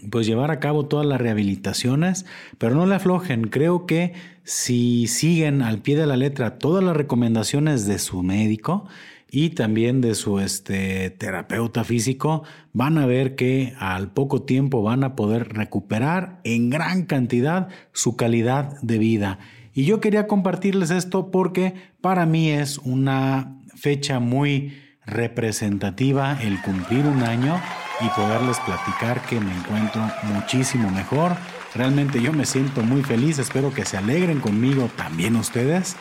pues 0.10 0.26
llevar 0.26 0.52
a 0.52 0.60
cabo 0.60 0.86
todas 0.86 1.06
las 1.06 1.20
rehabilitaciones, 1.20 2.26
pero 2.58 2.76
no 2.76 2.86
le 2.86 2.96
aflojen. 2.96 3.44
Creo 3.44 3.86
que 3.86 4.14
si 4.44 5.08
siguen 5.08 5.62
al 5.62 5.80
pie 5.80 5.98
de 5.98 6.08
la 6.08 6.18
letra 6.18 6.58
todas 6.58 6.84
las 6.84 6.96
recomendaciones 6.96 7.86
de 7.86 8.00
su 8.00 8.24
médico, 8.24 8.88
y 9.34 9.52
también 9.52 10.02
de 10.02 10.14
su 10.14 10.40
este, 10.40 11.10
terapeuta 11.10 11.86
físico, 11.86 12.44
van 12.74 12.98
a 12.98 13.06
ver 13.06 13.36
que 13.36 13.74
al 13.80 14.12
poco 14.12 14.42
tiempo 14.42 14.84
van 14.84 15.06
a 15.06 15.16
poder 15.16 15.54
recuperar 15.54 16.42
en 16.44 16.70
gran 16.70 17.06
cantidad 17.06 17.70
su 17.94 18.18
calidad 18.18 18.80
de 18.82 18.98
vida. 18.98 19.40
Y 19.74 19.86
yo 19.86 20.02
quería 20.02 20.28
compartirles 20.28 20.92
esto 20.92 21.32
porque 21.32 21.74
para 22.02 22.26
mí 22.26 22.50
es 22.50 22.78
una 22.80 23.58
fecha 23.74 24.20
muy 24.20 24.78
representativa 25.06 26.38
el 26.42 26.62
cumplir 26.62 27.06
un 27.06 27.24
año 27.24 27.60
y 28.00 28.08
poderles 28.10 28.60
platicar 28.60 29.22
que 29.22 29.40
me 29.40 29.54
encuentro 29.56 30.02
muchísimo 30.24 30.90
mejor. 30.90 31.36
Realmente 31.76 32.22
yo 32.22 32.34
me 32.34 32.46
siento 32.46 32.82
muy 32.82 33.04
feliz, 33.04 33.40
espero 33.40 33.74
que 33.74 33.86
se 33.86 33.98
alegren 33.98 34.40
conmigo 34.40 34.90
también 34.96 35.36
ustedes, 35.36 35.96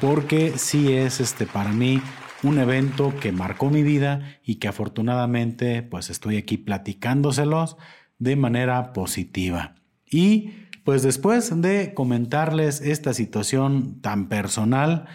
porque 0.00 0.54
sí 0.56 0.92
es 0.92 1.20
este 1.20 1.46
para 1.46 1.72
mí 1.72 2.02
un 2.42 2.58
evento 2.58 3.14
que 3.20 3.32
marcó 3.32 3.70
mi 3.70 3.82
vida 3.82 4.38
y 4.44 4.56
que 4.56 4.68
afortunadamente 4.68 5.82
pues 5.82 6.10
estoy 6.10 6.36
aquí 6.36 6.58
platicándoselos 6.58 7.76
de 8.18 8.36
manera 8.36 8.92
positiva. 8.92 9.74
Y 10.08 10.52
pues 10.84 11.02
después 11.02 11.60
de 11.60 11.94
comentarles 11.94 12.80
esta 12.80 13.12
situación 13.14 14.00
tan 14.00 14.28
personal, 14.28 15.06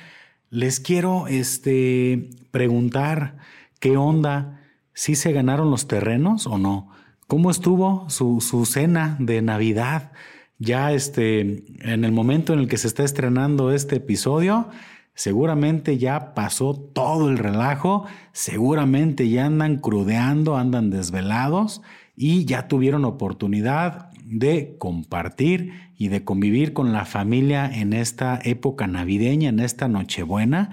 les 0.50 0.82
quiero 0.82 1.28
este, 1.28 2.30
preguntar 2.52 3.38
qué 3.80 3.96
onda, 3.96 4.61
si 4.94 5.16
se 5.16 5.32
ganaron 5.32 5.72
los 5.72 5.88
terrenos 5.88 6.48
o 6.48 6.58
no. 6.58 6.90
¿Cómo 7.28 7.52
estuvo 7.52 8.10
su, 8.10 8.42
su 8.42 8.66
cena 8.66 9.16
de 9.20 9.42
Navidad? 9.42 10.12
Ya 10.60 10.92
este, 10.92 11.42
en 11.42 12.04
el 12.04 12.12
momento 12.12 12.54
en 12.54 12.60
el 12.60 12.68
que 12.68 12.78
se 12.78 12.88
está 12.88 13.04
estrenando 13.04 13.72
este 13.72 13.98
episodio, 13.98 14.70
Seguramente 15.14 15.98
ya 15.98 16.34
pasó 16.34 16.74
todo 16.74 17.30
el 17.30 17.38
relajo, 17.38 18.06
seguramente 18.32 19.30
ya 19.30 19.46
andan 19.46 19.78
crudeando, 19.78 20.56
andan 20.56 20.90
desvelados 20.90 21.82
y 22.16 22.46
ya 22.46 22.68
tuvieron 22.68 23.04
oportunidad 23.06 24.10
de 24.24 24.78
compartir 24.80 25.74
y 25.98 26.08
de 26.08 26.24
convivir 26.24 26.74
con 26.74 26.94
la 26.94 27.06
familia 27.06 27.70
en 27.72 27.94
esta 27.94 28.40
época 28.44 28.88
navideña, 28.88 29.50
en 29.50 29.60
esta 29.60 29.88
Nochebuena. 29.90 30.72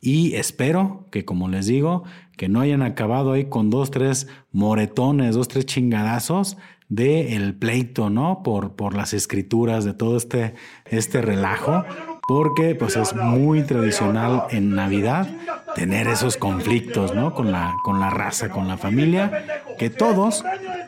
Y 0.00 0.34
espero 0.34 1.06
que, 1.10 1.24
como 1.24 1.48
les 1.48 1.66
digo, 1.66 2.04
que 2.40 2.48
no 2.48 2.60
hayan 2.60 2.80
acabado 2.80 3.32
ahí 3.32 3.50
con 3.50 3.68
dos, 3.68 3.90
tres 3.90 4.26
moretones, 4.50 5.34
dos, 5.34 5.46
tres 5.46 5.66
chingadazos 5.66 6.56
de 6.88 7.36
el 7.36 7.54
pleito, 7.54 8.08
¿no? 8.08 8.42
Por, 8.42 8.76
por 8.76 8.94
las 8.96 9.12
escrituras 9.12 9.84
de 9.84 9.92
todo 9.92 10.16
este, 10.16 10.54
este 10.86 11.20
relajo 11.20 11.84
porque 12.26 12.74
pues 12.74 12.96
es 12.96 13.14
muy 13.14 13.62
tradicional 13.64 14.44
en 14.52 14.74
Navidad 14.74 15.28
tener 15.74 16.08
esos 16.08 16.38
conflictos, 16.38 17.14
¿no? 17.14 17.34
Con 17.34 17.52
la, 17.52 17.74
con 17.84 18.00
la 18.00 18.08
raza, 18.08 18.48
con 18.48 18.68
la 18.68 18.78
familia, 18.78 19.44
que 19.78 19.90
todos 19.90 20.42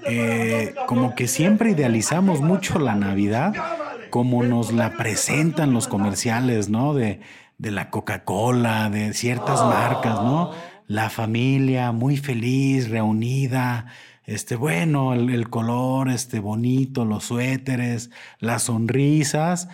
eh, 0.07 0.75
como 0.87 1.15
que 1.15 1.29
siempre 1.29 1.73
idealizamos 1.73 2.41
mucho 2.41 2.79
la 2.79 2.95
Navidad 2.95 3.53
como 4.09 4.43
nos 4.43 4.73
la 4.73 4.97
presentan 4.97 5.75
los 5.75 5.87
comerciales, 5.87 6.71
¿no? 6.71 6.95
De, 6.95 7.21
de 7.59 7.71
la 7.71 7.91
Coca-Cola, 7.91 8.89
de 8.89 9.13
ciertas 9.13 9.63
marcas, 9.63 10.15
¿no? 10.15 10.72
La 10.87 11.11
familia 11.11 11.93
muy 11.93 12.17
feliz, 12.17 12.89
reunida, 12.89 13.87
este, 14.25 14.57
bueno, 14.57 15.15
el, 15.15 15.51
color, 15.51 16.09
este, 16.11 16.41
bonito, 16.41 17.05
los 17.05 17.25
suéteres, 17.25 18.11
las 18.39 18.65
sonrisas, 18.65 19.69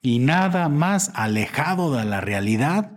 y 0.00 0.18
nada 0.18 0.68
más 0.68 1.12
alejado 1.14 1.94
de 1.94 2.04
la 2.04 2.20
realidad 2.20 2.96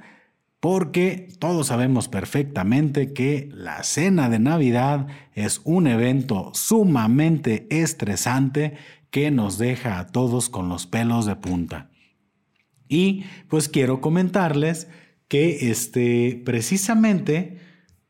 porque 0.65 1.27
todos 1.37 1.67
sabemos 1.67 2.07
perfectamente 2.07 3.13
que 3.13 3.49
la 3.53 3.83
cena 3.83 4.29
de 4.29 4.39
Navidad 4.39 5.05
es 5.35 5.61
un 5.63 5.85
evento 5.85 6.49
sumamente 6.55 7.67
estresante 7.69 8.75
que 9.11 9.29
nos 9.29 9.59
deja 9.59 9.99
a 9.99 10.07
todos 10.07 10.49
con 10.49 10.67
los 10.67 10.87
pelos 10.87 11.27
de 11.27 11.35
punta. 11.35 11.91
Y 12.87 13.25
pues 13.47 13.69
quiero 13.69 14.01
comentarles 14.01 14.87
que 15.27 15.69
este, 15.71 16.41
precisamente 16.45 17.59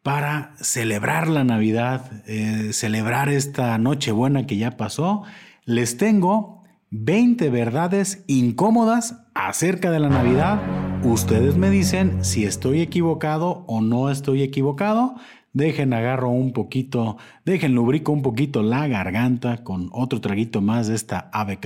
para 0.04 0.54
celebrar 0.58 1.28
la 1.28 1.44
Navidad, 1.44 2.24
eh, 2.28 2.74
celebrar 2.74 3.30
esta 3.30 3.78
Nochebuena 3.78 4.46
que 4.46 4.58
ya 4.58 4.78
pasó, 4.78 5.24
les 5.66 5.98
tengo 5.98 6.64
20 6.92 7.50
verdades 7.50 8.24
incómodas 8.28 9.24
acerca 9.34 9.90
de 9.90 10.00
la 10.00 10.10
Navidad. 10.10 10.62
Ustedes 11.04 11.58
me 11.58 11.72
dicen 11.72 12.24
si 12.24 12.46
estoy 12.46 12.82
equivocado 12.82 13.66
o 13.68 13.82
no 13.82 14.12
estoy 14.12 14.44
equivocado. 14.44 15.16
Dejen 15.54 15.94
agarro 15.94 16.30
un 16.30 16.54
poquito, 16.54 17.18
dejen 17.44 17.74
lubrico 17.74 18.12
un 18.12 18.22
poquito 18.22 18.62
la 18.62 18.88
garganta 18.88 19.64
con 19.64 19.90
otro 19.92 20.22
traguito 20.22 20.62
más 20.62 20.88
de 20.88 20.96
esta 20.96 21.30
ABK 21.34 21.66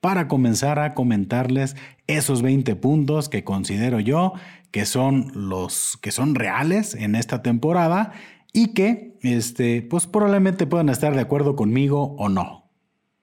para 0.00 0.28
comenzar 0.28 0.78
a 0.78 0.94
comentarles 0.94 1.76
esos 2.06 2.40
20 2.40 2.76
puntos 2.76 3.28
que 3.28 3.44
considero 3.44 4.00
yo 4.00 4.32
que 4.70 4.86
son 4.86 5.30
los 5.34 5.98
que 6.00 6.10
son 6.12 6.34
reales 6.34 6.94
en 6.94 7.14
esta 7.14 7.42
temporada 7.42 8.12
y 8.52 8.74
que 8.74 9.18
este 9.22 9.82
pues 9.82 10.06
probablemente 10.06 10.66
puedan 10.66 10.88
estar 10.88 11.14
de 11.14 11.20
acuerdo 11.20 11.56
conmigo 11.56 12.16
o 12.18 12.28
no. 12.28 12.70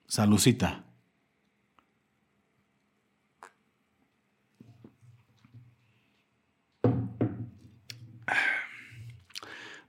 Salucita. 0.07 0.83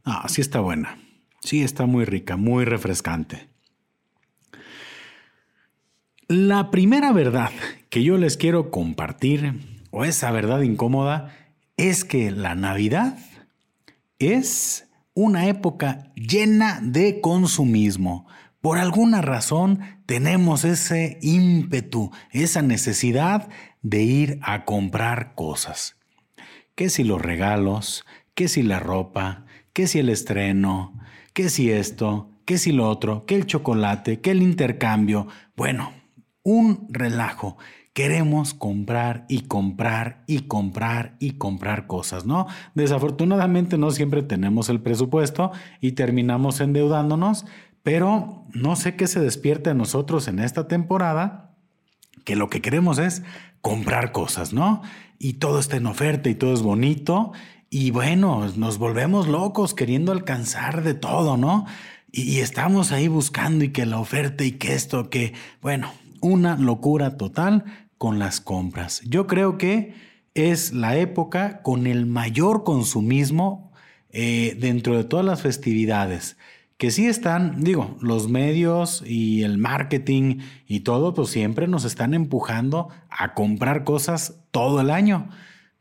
Ah, 0.04 0.26
sí 0.28 0.40
está 0.40 0.61
buena. 0.61 0.99
Sí 1.40 1.62
está 1.62 1.87
muy 1.87 2.04
rica, 2.04 2.37
muy 2.37 2.64
refrescante. 2.64 3.49
La 6.28 6.70
primera 6.70 7.12
verdad 7.12 7.50
que 7.90 8.02
yo 8.02 8.16
les 8.16 8.37
quiero 8.37 8.70
compartir 8.70 9.80
o 9.90 10.04
esa 10.04 10.30
verdad 10.30 10.62
incómoda 10.62 11.34
es 11.76 12.04
que 12.04 12.31
la 12.31 12.54
Navidad 12.54 13.19
es 14.19 14.88
una 15.14 15.47
época 15.49 16.12
llena 16.14 16.81
de 16.83 17.21
consumismo. 17.21 18.26
Por 18.61 18.78
alguna 18.78 19.21
razón 19.21 19.81
tenemos 20.07 20.64
ese 20.64 21.19
ímpetu, 21.21 22.11
esa 22.31 22.62
necesidad 22.62 23.49
de 23.83 24.02
ir 24.02 24.38
a 24.43 24.64
comprar 24.64 25.35
cosas. 25.35 25.97
¿Qué 26.75 26.88
si 26.88 27.04
los 27.04 27.21
regalos? 27.21 28.04
¿Qué 28.35 28.49
si 28.49 28.62
la 28.62 28.81
ropa? 28.81 29.45
¿Qué 29.73 29.87
si 29.87 29.99
el 29.99 30.09
estreno? 30.09 30.99
¿Qué 31.33 31.50
si 31.50 31.71
esto? 31.71 32.31
¿Qué 32.45 32.59
si 32.59 32.73
lo 32.73 32.88
otro? 32.88 33.26
¿Qué 33.26 33.35
el 33.35 33.47
chocolate? 33.47 34.21
¿Qué 34.21 34.31
el 34.31 34.43
intercambio? 34.43 35.28
Bueno, 35.57 35.93
un 36.43 36.87
relajo 36.90 37.57
queremos 37.95 38.55
comprar 38.55 39.25
y 39.29 39.43
comprar 39.43 40.25
y 40.27 40.41
comprar 40.41 41.15
y 41.21 41.39
comprar 41.39 41.87
cosas, 41.87 42.27
¿no? 42.27 42.49
Desafortunadamente 42.75 43.79
no 43.79 43.93
siempre 43.93 44.23
tenemos 44.23 44.69
el 44.69 44.81
presupuesto 44.81 45.53
y 45.81 45.93
terminamos 45.93 46.61
endeudándonos, 46.61 47.47
pero 47.85 48.47
no 48.53 48.75
sé 48.75 48.97
qué 48.97 49.07
se 49.07 49.21
despierte 49.21 49.71
a 49.71 49.75
nosotros 49.75 50.27
en 50.27 50.41
esta 50.41 50.67
temporada, 50.67 51.55
que 52.25 52.35
lo 52.35 52.51
que 52.51 52.61
queremos 52.61 52.99
es 52.99 53.23
comprar 53.61 54.11
cosas, 54.11 54.53
¿no? 54.53 54.83
Y 55.21 55.35
todo 55.35 55.61
está 55.61 55.77
en 55.77 55.87
oferta 55.87 56.29
y 56.29 56.35
todo 56.35 56.53
es 56.53 56.63
bonito. 56.63 57.33
Y 57.71 57.93
bueno, 57.93 58.45
nos 58.57 58.79
volvemos 58.79 59.29
locos 59.29 59.73
queriendo 59.73 60.11
alcanzar 60.11 60.83
de 60.83 60.95
todo, 60.95 61.37
¿no? 61.37 61.67
Y, 62.11 62.23
y 62.23 62.41
estamos 62.41 62.91
ahí 62.91 63.07
buscando 63.07 63.65
y 63.65 63.71
que 63.71 63.87
la 63.87 63.99
oferta 63.99 64.45
y 64.45 64.53
que 64.53 64.75
esto, 64.75 65.11
que, 65.11 65.35
bueno, 65.63 65.93
una 66.25 66.57
locura 66.57 67.17
total 67.17 67.65
con 67.99 68.19
las 68.19 68.41
compras. 68.41 69.03
Yo 69.05 69.27
creo 69.27 69.59
que 69.59 69.95
es 70.35 70.73
la 70.73 70.97
época 70.97 71.63
con 71.63 71.87
el 71.87 72.07
mayor 72.07 72.65
consumismo 72.65 73.73
eh, 74.11 74.57
dentro 74.61 74.97
de 74.97 75.05
todas 75.05 75.25
las 75.25 75.43
festividades. 75.43 76.37
Que 76.77 76.91
sí 76.91 77.07
están, 77.07 77.63
digo, 77.63 77.97
los 78.01 78.29
medios 78.29 79.03
y 79.07 79.45
el 79.45 79.59
marketing 79.59 80.41
y 80.67 80.81
todo, 80.81 81.15
pues 81.15 81.31
siempre 81.31 81.69
nos 81.69 81.85
están 81.85 82.15
empujando 82.15 82.89
a 83.11 83.35
comprar 83.35 83.85
cosas 83.85 84.41
todo 84.51 84.81
el 84.81 84.91
año. 84.91 85.29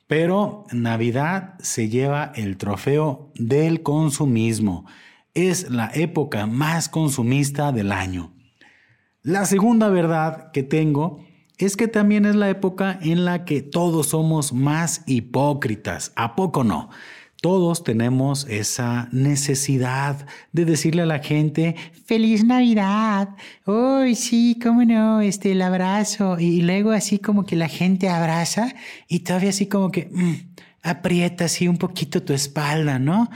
Pero 0.08 0.66
Navidad 0.72 1.56
se 1.60 1.90
lleva 1.90 2.32
el 2.36 2.58
trofeo 2.58 3.32
del 3.36 3.82
consumismo. 3.82 4.86
Es 5.34 5.72
la 5.72 5.90
época 5.96 6.46
más 6.46 6.90
consumista 6.90 7.72
del 7.72 7.92
año. 7.92 8.34
La 9.24 9.46
segunda 9.46 9.90
verdad 9.90 10.52
que 10.52 10.62
tengo 10.62 11.26
es 11.66 11.78
que 11.78 11.88
también 11.88 12.26
es 12.26 12.36
la 12.36 12.50
época 12.50 13.00
en 13.02 13.26
la 13.26 13.46
que 13.46 13.62
todos 13.62 14.08
somos 14.08 14.54
más 14.54 15.04
hipócritas. 15.06 16.12
¿A 16.16 16.36
poco 16.36 16.64
no? 16.64 16.90
Todos 17.42 17.84
tenemos 17.84 18.48
esa 18.50 19.10
necesidad 19.12 20.26
de 20.54 20.64
decirle 20.64 21.02
a 21.02 21.06
la 21.06 21.20
gente 21.20 21.76
feliz 22.06 22.46
Navidad. 22.46 23.30
Uy, 23.66 24.16
sí, 24.16 24.58
cómo 24.64 24.86
no, 24.86 25.20
este 25.20 25.52
el 25.52 25.62
abrazo 25.62 26.40
y 26.40 26.62
luego 26.62 26.92
así 26.92 27.20
como 27.20 27.44
que 27.46 27.58
la 27.58 27.68
gente 27.68 28.08
abraza 28.08 28.74
y 29.10 29.20
todavía 29.20 29.50
así 29.50 29.68
como 29.68 29.92
que 29.92 30.10
mm, 30.10 30.53
aprieta 30.84 31.46
así 31.46 31.68
un 31.68 31.78
poquito 31.78 32.22
tu 32.22 32.34
espalda, 32.34 33.00
¿no? 33.00 33.30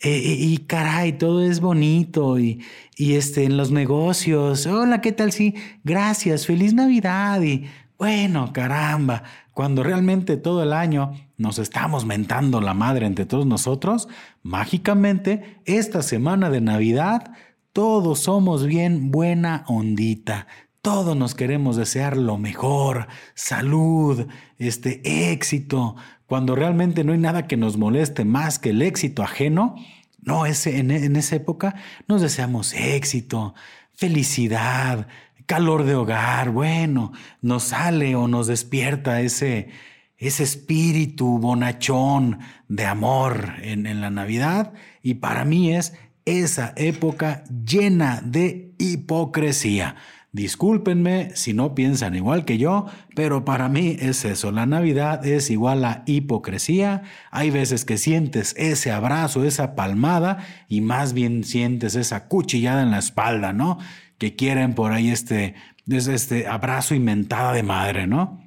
Eh, 0.00 0.10
eh, 0.10 0.36
y 0.40 0.58
caray, 0.58 1.12
todo 1.12 1.42
es 1.44 1.60
bonito 1.60 2.38
y, 2.38 2.64
y 2.96 3.14
este 3.14 3.44
en 3.44 3.56
los 3.56 3.70
negocios, 3.70 4.66
hola, 4.66 5.00
¿qué 5.00 5.12
tal? 5.12 5.30
Sí, 5.32 5.54
gracias, 5.84 6.46
feliz 6.46 6.74
Navidad 6.74 7.40
y 7.42 7.66
bueno, 7.98 8.52
caramba, 8.52 9.22
cuando 9.52 9.84
realmente 9.84 10.36
todo 10.36 10.62
el 10.62 10.72
año 10.72 11.12
nos 11.36 11.58
estamos 11.58 12.04
mentando 12.04 12.60
la 12.60 12.74
madre 12.74 13.06
entre 13.06 13.26
todos 13.26 13.46
nosotros, 13.46 14.08
mágicamente 14.42 15.60
esta 15.64 16.02
semana 16.02 16.50
de 16.50 16.60
Navidad 16.60 17.32
todos 17.74 18.20
somos 18.20 18.66
bien 18.66 19.10
buena 19.10 19.64
ondita. 19.66 20.46
Todos 20.80 21.16
nos 21.16 21.34
queremos 21.34 21.76
desear 21.76 22.16
lo 22.16 22.38
mejor, 22.38 23.08
salud, 23.34 24.28
este 24.58 25.32
éxito, 25.32 25.96
cuando 26.26 26.54
realmente 26.54 27.04
no 27.04 27.12
hay 27.12 27.18
nada 27.18 27.46
que 27.46 27.56
nos 27.56 27.76
moleste 27.76 28.24
más 28.24 28.58
que 28.58 28.70
el 28.70 28.82
éxito 28.82 29.22
ajeno. 29.22 29.76
No, 30.20 30.46
ese, 30.46 30.78
en, 30.78 30.90
esa 30.90 31.36
época 31.36 31.74
nos 32.08 32.22
deseamos 32.22 32.72
éxito, 32.72 33.54
felicidad, 33.94 35.06
calor 35.46 35.84
de 35.84 35.94
hogar, 35.94 36.50
bueno, 36.50 37.12
nos 37.42 37.64
sale 37.64 38.16
o 38.16 38.26
nos 38.26 38.46
despierta 38.46 39.20
ese, 39.20 39.68
ese 40.16 40.42
espíritu 40.42 41.38
bonachón 41.38 42.38
de 42.68 42.86
amor 42.86 43.54
en 43.60 44.00
la 44.00 44.10
Navidad 44.10 44.72
y 45.02 45.14
para 45.14 45.44
mí 45.44 45.74
es 45.74 45.92
esa 46.24 46.72
época 46.76 47.44
llena 47.64 48.22
de 48.24 48.72
hipocresía. 48.78 49.96
Discúlpenme 50.34 51.30
si 51.34 51.54
no 51.54 51.74
piensan 51.76 52.16
igual 52.16 52.44
que 52.44 52.58
yo, 52.58 52.86
pero 53.14 53.44
para 53.44 53.68
mí 53.68 53.96
es 54.00 54.24
eso. 54.24 54.50
La 54.50 54.66
Navidad 54.66 55.24
es 55.24 55.48
igual 55.48 55.84
a 55.84 56.02
hipocresía. 56.06 57.04
Hay 57.30 57.50
veces 57.50 57.84
que 57.84 57.98
sientes 57.98 58.52
ese 58.58 58.90
abrazo, 58.90 59.44
esa 59.44 59.76
palmada 59.76 60.38
y 60.68 60.80
más 60.80 61.12
bien 61.12 61.44
sientes 61.44 61.94
esa 61.94 62.26
cuchillada 62.26 62.82
en 62.82 62.90
la 62.90 62.98
espalda, 62.98 63.52
¿no? 63.52 63.78
que 64.18 64.36
quieren 64.36 64.74
por 64.74 64.92
ahí 64.92 65.10
este, 65.10 65.54
este 65.86 66.46
abrazo 66.46 66.94
y 66.94 67.00
mentada 67.00 67.52
de 67.52 67.62
madre, 67.62 68.06
¿no? 68.06 68.40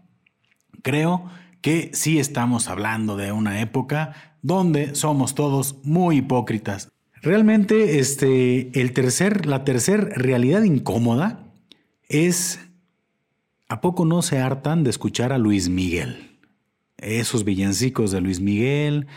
Creo 0.81 1.25
que 1.61 1.91
sí 1.93 2.19
estamos 2.19 2.67
hablando 2.69 3.17
de 3.17 3.31
una 3.31 3.61
época 3.61 4.13
donde 4.41 4.95
somos 4.95 5.35
todos 5.35 5.79
muy 5.83 6.17
hipócritas. 6.17 6.91
Realmente, 7.21 7.99
este, 7.99 8.79
el 8.79 8.93
tercer, 8.93 9.45
la 9.45 9.63
tercera 9.63 10.09
realidad 10.15 10.63
incómoda 10.63 11.46
es, 12.09 12.59
¿a 13.69 13.81
poco 13.81 14.05
no 14.05 14.21
se 14.21 14.39
hartan 14.39 14.83
de 14.83 14.89
escuchar 14.89 15.33
a 15.33 15.37
Luis 15.37 15.69
Miguel? 15.69 16.39
Esos 16.97 17.43
villancicos 17.43 18.11
de 18.11 18.21
Luis 18.21 18.39
Miguel, 18.39 19.07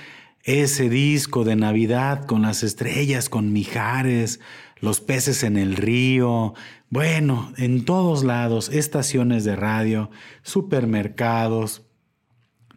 ese 0.43 0.89
disco 0.89 1.45
de 1.45 1.57
Navidad 1.57 2.27
con 2.27 2.43
las 2.43 2.63
estrellas, 2.63 3.29
con 3.29 3.53
Mijares, 3.53 4.41
los 4.81 5.01
peces 5.01 5.43
en 5.43 5.57
el 5.57 5.77
río, 5.77 6.55
bueno, 6.89 7.53
en 7.57 7.85
todos 7.85 8.25
lados, 8.25 8.69
estaciones 8.71 9.45
de 9.45 9.57
radio, 9.57 10.11
supermercados, 10.43 11.83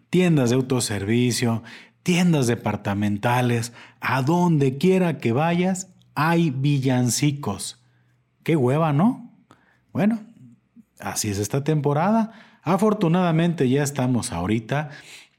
tiendas 0.10 0.52
de 0.52 0.58
autoservicio, 0.58 1.64
tiendas 2.04 2.48
departamentales, 2.48 3.74
a 4.00 4.22
donde 4.22 4.78
quiera 4.78 5.18
que 5.18 5.32
vayas, 5.32 5.90
hay 6.16 6.52
villancicos. 6.52 7.82
Qué 8.44 8.56
hueva, 8.56 8.94
¿no? 8.94 9.33
Bueno, 9.94 10.22
así 11.00 11.30
es 11.30 11.38
esta 11.38 11.64
temporada. 11.64 12.34
Afortunadamente 12.64 13.70
ya 13.70 13.84
estamos 13.84 14.32
ahorita 14.32 14.90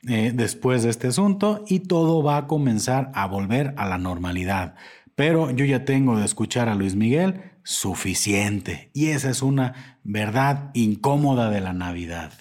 eh, 0.07 0.33
después 0.33 0.85
de 0.85 0.91
este 0.91 1.09
asunto 1.09 1.65
y 1.67 1.81
todo 1.81 2.23
va 2.23 2.37
a 2.37 2.47
comenzar 2.47 3.11
a 3.15 3.27
volver 3.27 3.75
a 3.77 3.89
la 3.89 3.99
normalidad. 3.99 4.77
Pero 5.17 5.51
yo 5.51 5.65
ya 5.65 5.85
tengo 5.85 6.17
de 6.19 6.25
escuchar 6.25 6.69
a 6.69 6.75
Luis 6.75 6.95
Miguel 6.95 7.53
suficiente 7.65 8.91
y 8.93 9.07
esa 9.07 9.31
es 9.31 9.43
una 9.43 9.99
verdad 10.05 10.71
incómoda 10.75 11.51
de 11.51 11.61
la 11.61 11.73
Navidad. 11.73 12.33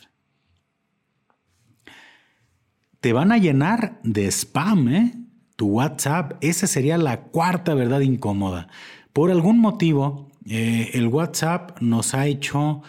Te 2.99 3.11
van 3.11 3.31
a 3.31 3.37
llenar 3.37 3.99
de 4.03 4.27
spam, 4.27 4.87
¿eh? 4.89 5.13
Tu 5.55 5.67
WhatsApp, 5.67 6.33
esa 6.41 6.67
sería 6.67 6.97
la 6.97 7.21
cuarta 7.21 7.73
verdad 7.73 8.01
incómoda. 8.01 8.67
Por 9.13 9.29
algún 9.29 9.59
motivo, 9.59 10.31
eh, 10.45 10.91
el 10.93 11.07
WhatsApp 11.07 11.81
nos 11.81 12.13
ha 12.13 12.27
hecho 12.27 12.81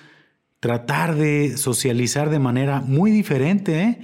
tratar 0.60 1.14
de 1.14 1.56
socializar 1.56 2.30
de 2.30 2.38
manera 2.38 2.80
muy 2.80 3.10
diferente, 3.10 3.82
¿eh? 3.82 3.98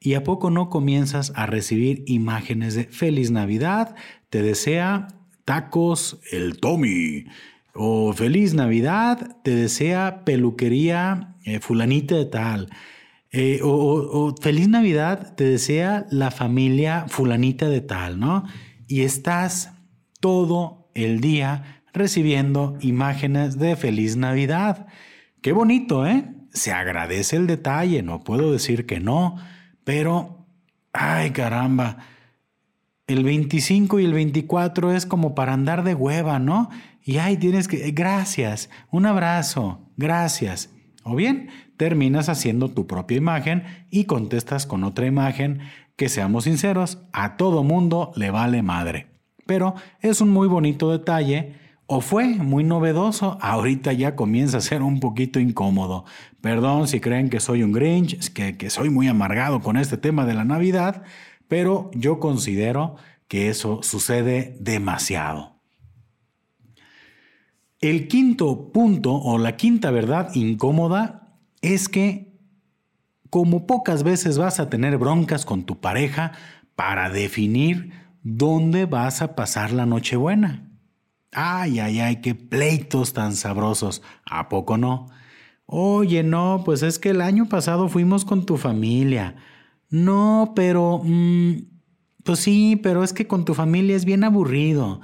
¿Y 0.00 0.14
a 0.14 0.24
poco 0.24 0.50
no 0.50 0.68
comienzas 0.70 1.32
a 1.34 1.46
recibir 1.46 2.04
imágenes 2.06 2.74
de 2.74 2.84
feliz 2.84 3.30
Navidad? 3.30 3.96
Te 4.30 4.42
desea 4.42 5.08
tacos 5.44 6.20
el 6.30 6.58
Tommy. 6.58 7.24
O 7.74 8.12
feliz 8.12 8.54
Navidad, 8.54 9.38
te 9.42 9.54
desea 9.54 10.24
peluquería 10.24 11.36
eh, 11.44 11.60
fulanita 11.60 12.14
de 12.14 12.26
tal. 12.26 12.70
O, 13.62 13.68
o, 13.68 14.34
feliz 14.40 14.68
Navidad, 14.68 15.34
te 15.34 15.44
desea 15.44 16.06
la 16.10 16.30
familia 16.30 17.04
fulanita 17.08 17.68
de 17.68 17.82
tal, 17.82 18.18
¿no? 18.18 18.44
Y 18.88 19.02
estás 19.02 19.72
todo 20.20 20.88
el 20.94 21.20
día 21.20 21.75
recibiendo 21.96 22.76
imágenes 22.80 23.58
de 23.58 23.76
feliz 23.76 24.16
Navidad. 24.16 24.86
Qué 25.42 25.52
bonito, 25.52 26.06
¿eh? 26.06 26.32
Se 26.52 26.72
agradece 26.72 27.36
el 27.36 27.46
detalle, 27.46 28.02
no 28.02 28.24
puedo 28.24 28.52
decir 28.52 28.86
que 28.86 29.00
no 29.00 29.36
pero, 29.86 30.44
ay 30.92 31.30
caramba, 31.30 31.98
el 33.06 33.22
25 33.22 34.00
y 34.00 34.04
el 34.04 34.14
24 34.14 34.90
es 34.90 35.06
como 35.06 35.36
para 35.36 35.52
andar 35.52 35.84
de 35.84 35.94
hueva, 35.94 36.40
¿no? 36.40 36.70
Y 37.04 37.18
ay, 37.18 37.36
tienes 37.36 37.68
que, 37.68 37.92
gracias, 37.92 38.68
un 38.90 39.06
abrazo, 39.06 39.92
gracias. 39.96 40.70
O 41.04 41.14
bien, 41.14 41.50
terminas 41.76 42.28
haciendo 42.28 42.68
tu 42.72 42.88
propia 42.88 43.16
imagen 43.16 43.62
y 43.88 44.06
contestas 44.06 44.66
con 44.66 44.82
otra 44.82 45.06
imagen 45.06 45.60
que 45.94 46.08
seamos 46.08 46.42
sinceros, 46.42 46.98
a 47.12 47.36
todo 47.36 47.62
mundo 47.62 48.10
le 48.16 48.32
vale 48.32 48.60
madre. 48.62 49.06
Pero 49.46 49.76
es 50.00 50.20
un 50.20 50.30
muy 50.30 50.48
bonito 50.48 50.90
detalle 50.90 51.54
o 51.86 52.00
fue 52.00 52.26
muy 52.26 52.64
novedoso, 52.64 53.38
ahorita 53.40 53.92
ya 53.92 54.16
comienza 54.16 54.58
a 54.58 54.60
ser 54.60 54.82
un 54.82 54.98
poquito 54.98 55.38
incómodo. 55.38 56.04
Perdón 56.40 56.88
si 56.88 57.00
creen 57.00 57.30
que 57.30 57.40
soy 57.40 57.62
un 57.62 57.72
Grinch, 57.72 58.32
que, 58.32 58.56
que 58.56 58.70
soy 58.70 58.90
muy 58.90 59.06
amargado 59.08 59.60
con 59.60 59.76
este 59.76 59.96
tema 59.96 60.26
de 60.26 60.34
la 60.34 60.44
Navidad, 60.44 61.02
pero 61.48 61.90
yo 61.94 62.18
considero 62.18 62.96
que 63.28 63.48
eso 63.48 63.80
sucede 63.82 64.56
demasiado. 64.60 65.56
El 67.80 68.08
quinto 68.08 68.72
punto 68.72 69.14
o 69.14 69.38
la 69.38 69.56
quinta 69.56 69.90
verdad 69.90 70.34
incómoda 70.34 71.38
es 71.62 71.88
que 71.88 72.36
como 73.30 73.66
pocas 73.66 74.02
veces 74.02 74.38
vas 74.38 74.60
a 74.60 74.70
tener 74.70 74.98
broncas 74.98 75.44
con 75.44 75.64
tu 75.64 75.80
pareja 75.80 76.32
para 76.74 77.10
definir 77.10 77.92
dónde 78.22 78.86
vas 78.86 79.22
a 79.22 79.36
pasar 79.36 79.72
la 79.72 79.86
Nochebuena. 79.86 80.65
Ay, 81.32 81.80
ay, 81.80 82.00
ay, 82.00 82.16
qué 82.20 82.34
pleitos 82.34 83.12
tan 83.12 83.34
sabrosos. 83.36 84.02
¿A 84.24 84.48
poco 84.48 84.78
no? 84.78 85.08
Oye, 85.66 86.22
no, 86.22 86.62
pues 86.64 86.82
es 86.82 86.98
que 86.98 87.10
el 87.10 87.20
año 87.20 87.48
pasado 87.48 87.88
fuimos 87.88 88.24
con 88.24 88.46
tu 88.46 88.56
familia. 88.56 89.36
No, 89.90 90.52
pero... 90.54 91.00
Mm, 91.04 91.76
pues 92.26 92.40
sí, 92.40 92.78
pero 92.82 93.04
es 93.04 93.12
que 93.12 93.26
con 93.26 93.44
tu 93.44 93.54
familia 93.54 93.96
es 93.96 94.04
bien 94.04 94.24
aburrido. 94.24 95.00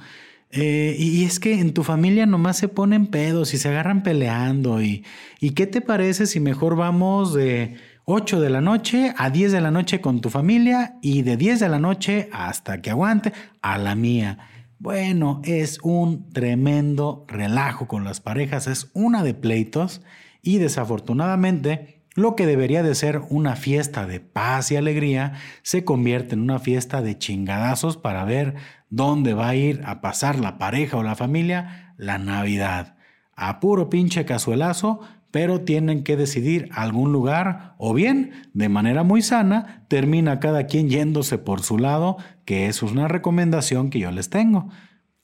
Eh, 0.51 0.95
y 0.99 1.23
es 1.23 1.39
que 1.39 1.59
en 1.59 1.73
tu 1.73 1.81
familia 1.83 2.27
nomás 2.27 2.57
se 2.57 2.67
ponen 2.67 3.07
pedos 3.07 3.53
y 3.53 3.57
se 3.57 3.69
agarran 3.69 4.03
peleando. 4.03 4.81
Y, 4.81 5.03
¿Y 5.39 5.51
qué 5.51 5.65
te 5.65 5.81
parece 5.81 6.27
si 6.27 6.39
mejor 6.39 6.75
vamos 6.75 7.33
de 7.33 7.75
8 8.05 8.39
de 8.39 8.49
la 8.49 8.61
noche 8.61 9.13
a 9.17 9.29
10 9.29 9.51
de 9.53 9.61
la 9.61 9.71
noche 9.71 10.01
con 10.01 10.21
tu 10.21 10.29
familia 10.29 10.97
y 11.01 11.23
de 11.23 11.37
10 11.37 11.61
de 11.61 11.69
la 11.69 11.79
noche 11.79 12.29
hasta 12.33 12.81
que 12.81 12.91
aguante 12.91 13.33
a 13.61 13.77
la 13.77 13.95
mía? 13.95 14.37
Bueno, 14.83 15.39
es 15.45 15.79
un 15.81 16.29
tremendo 16.31 17.23
relajo 17.29 17.87
con 17.87 18.03
las 18.03 18.19
parejas, 18.19 18.67
es 18.67 18.91
una 18.93 19.23
de 19.23 19.33
pleitos 19.33 20.01
y 20.41 20.57
desafortunadamente 20.57 22.03
lo 22.15 22.35
que 22.35 22.45
debería 22.45 22.83
de 22.83 22.93
ser 22.93 23.21
una 23.29 23.55
fiesta 23.55 24.05
de 24.05 24.19
paz 24.19 24.73
y 24.73 24.75
alegría 24.75 25.35
se 25.61 25.85
convierte 25.85 26.35
en 26.35 26.41
una 26.41 26.59
fiesta 26.59 27.01
de 27.01 27.17
chingadazos 27.17 27.95
para 27.95 28.25
ver 28.25 28.55
dónde 28.89 29.33
va 29.33 29.47
a 29.47 29.55
ir 29.55 29.81
a 29.85 30.01
pasar 30.01 30.37
la 30.37 30.57
pareja 30.57 30.97
o 30.97 31.03
la 31.03 31.15
familia 31.15 31.93
la 31.95 32.17
Navidad. 32.17 32.97
A 33.37 33.61
puro 33.61 33.89
pinche 33.89 34.25
cazuelazo, 34.25 34.99
pero 35.33 35.61
tienen 35.61 36.03
que 36.03 36.15
decidir 36.17 36.69
algún 36.73 37.11
lugar 37.11 37.73
o 37.77 37.93
bien, 37.93 38.33
de 38.53 38.69
manera 38.69 39.01
muy 39.03 39.21
sana, 39.21 39.85
termina 39.87 40.39
cada 40.39 40.67
quien 40.67 40.89
yéndose 40.89 41.39
por 41.39 41.63
su 41.63 41.79
lado, 41.79 42.17
que 42.45 42.67
es 42.67 42.83
una 42.83 43.07
recomendación 43.07 43.89
que 43.89 43.99
yo 43.99 44.11
les 44.11 44.29
tengo. 44.29 44.69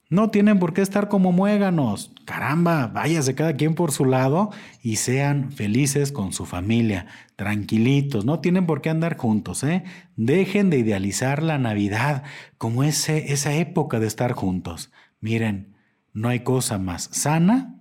No 0.09 0.31
tienen 0.31 0.57
por 0.57 0.73
qué 0.73 0.81
estar 0.81 1.07
como 1.07 1.31
muéganos. 1.31 2.11
Caramba, 2.25 2.87
váyase 2.87 3.35
cada 3.35 3.53
quien 3.53 3.75
por 3.75 3.91
su 3.91 4.05
lado 4.05 4.49
y 4.81 4.95
sean 4.95 5.51
felices 5.51 6.11
con 6.11 6.33
su 6.33 6.47
familia, 6.47 7.05
tranquilitos. 7.35 8.25
No 8.25 8.39
tienen 8.39 8.65
por 8.65 8.81
qué 8.81 8.89
andar 8.89 9.17
juntos, 9.17 9.63
¿eh? 9.63 9.83
Dejen 10.15 10.71
de 10.71 10.79
idealizar 10.79 11.43
la 11.43 11.59
Navidad 11.59 12.23
como 12.57 12.83
ese, 12.83 13.31
esa 13.33 13.53
época 13.53 13.99
de 13.99 14.07
estar 14.07 14.31
juntos. 14.31 14.91
Miren, 15.21 15.75
no 16.11 16.29
hay 16.29 16.39
cosa 16.39 16.79
más 16.79 17.09
sana 17.11 17.75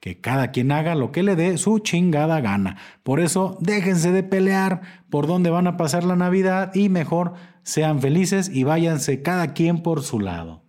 que 0.00 0.20
cada 0.20 0.50
quien 0.50 0.72
haga 0.72 0.96
lo 0.96 1.12
que 1.12 1.22
le 1.22 1.36
dé 1.36 1.58
su 1.58 1.78
chingada 1.78 2.40
gana. 2.40 2.76
Por 3.04 3.20
eso, 3.20 3.56
déjense 3.60 4.10
de 4.10 4.24
pelear 4.24 4.80
por 5.10 5.28
dónde 5.28 5.48
van 5.48 5.68
a 5.68 5.76
pasar 5.76 6.02
la 6.02 6.16
Navidad 6.16 6.74
y 6.74 6.88
mejor 6.88 7.34
sean 7.62 8.00
felices 8.00 8.50
y 8.52 8.64
váyanse 8.64 9.22
cada 9.22 9.52
quien 9.54 9.82
por 9.82 10.02
su 10.02 10.20
lado. 10.20 10.62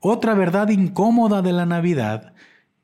Otra 0.00 0.34
verdad 0.34 0.68
incómoda 0.68 1.42
de 1.42 1.52
la 1.52 1.66
Navidad 1.66 2.34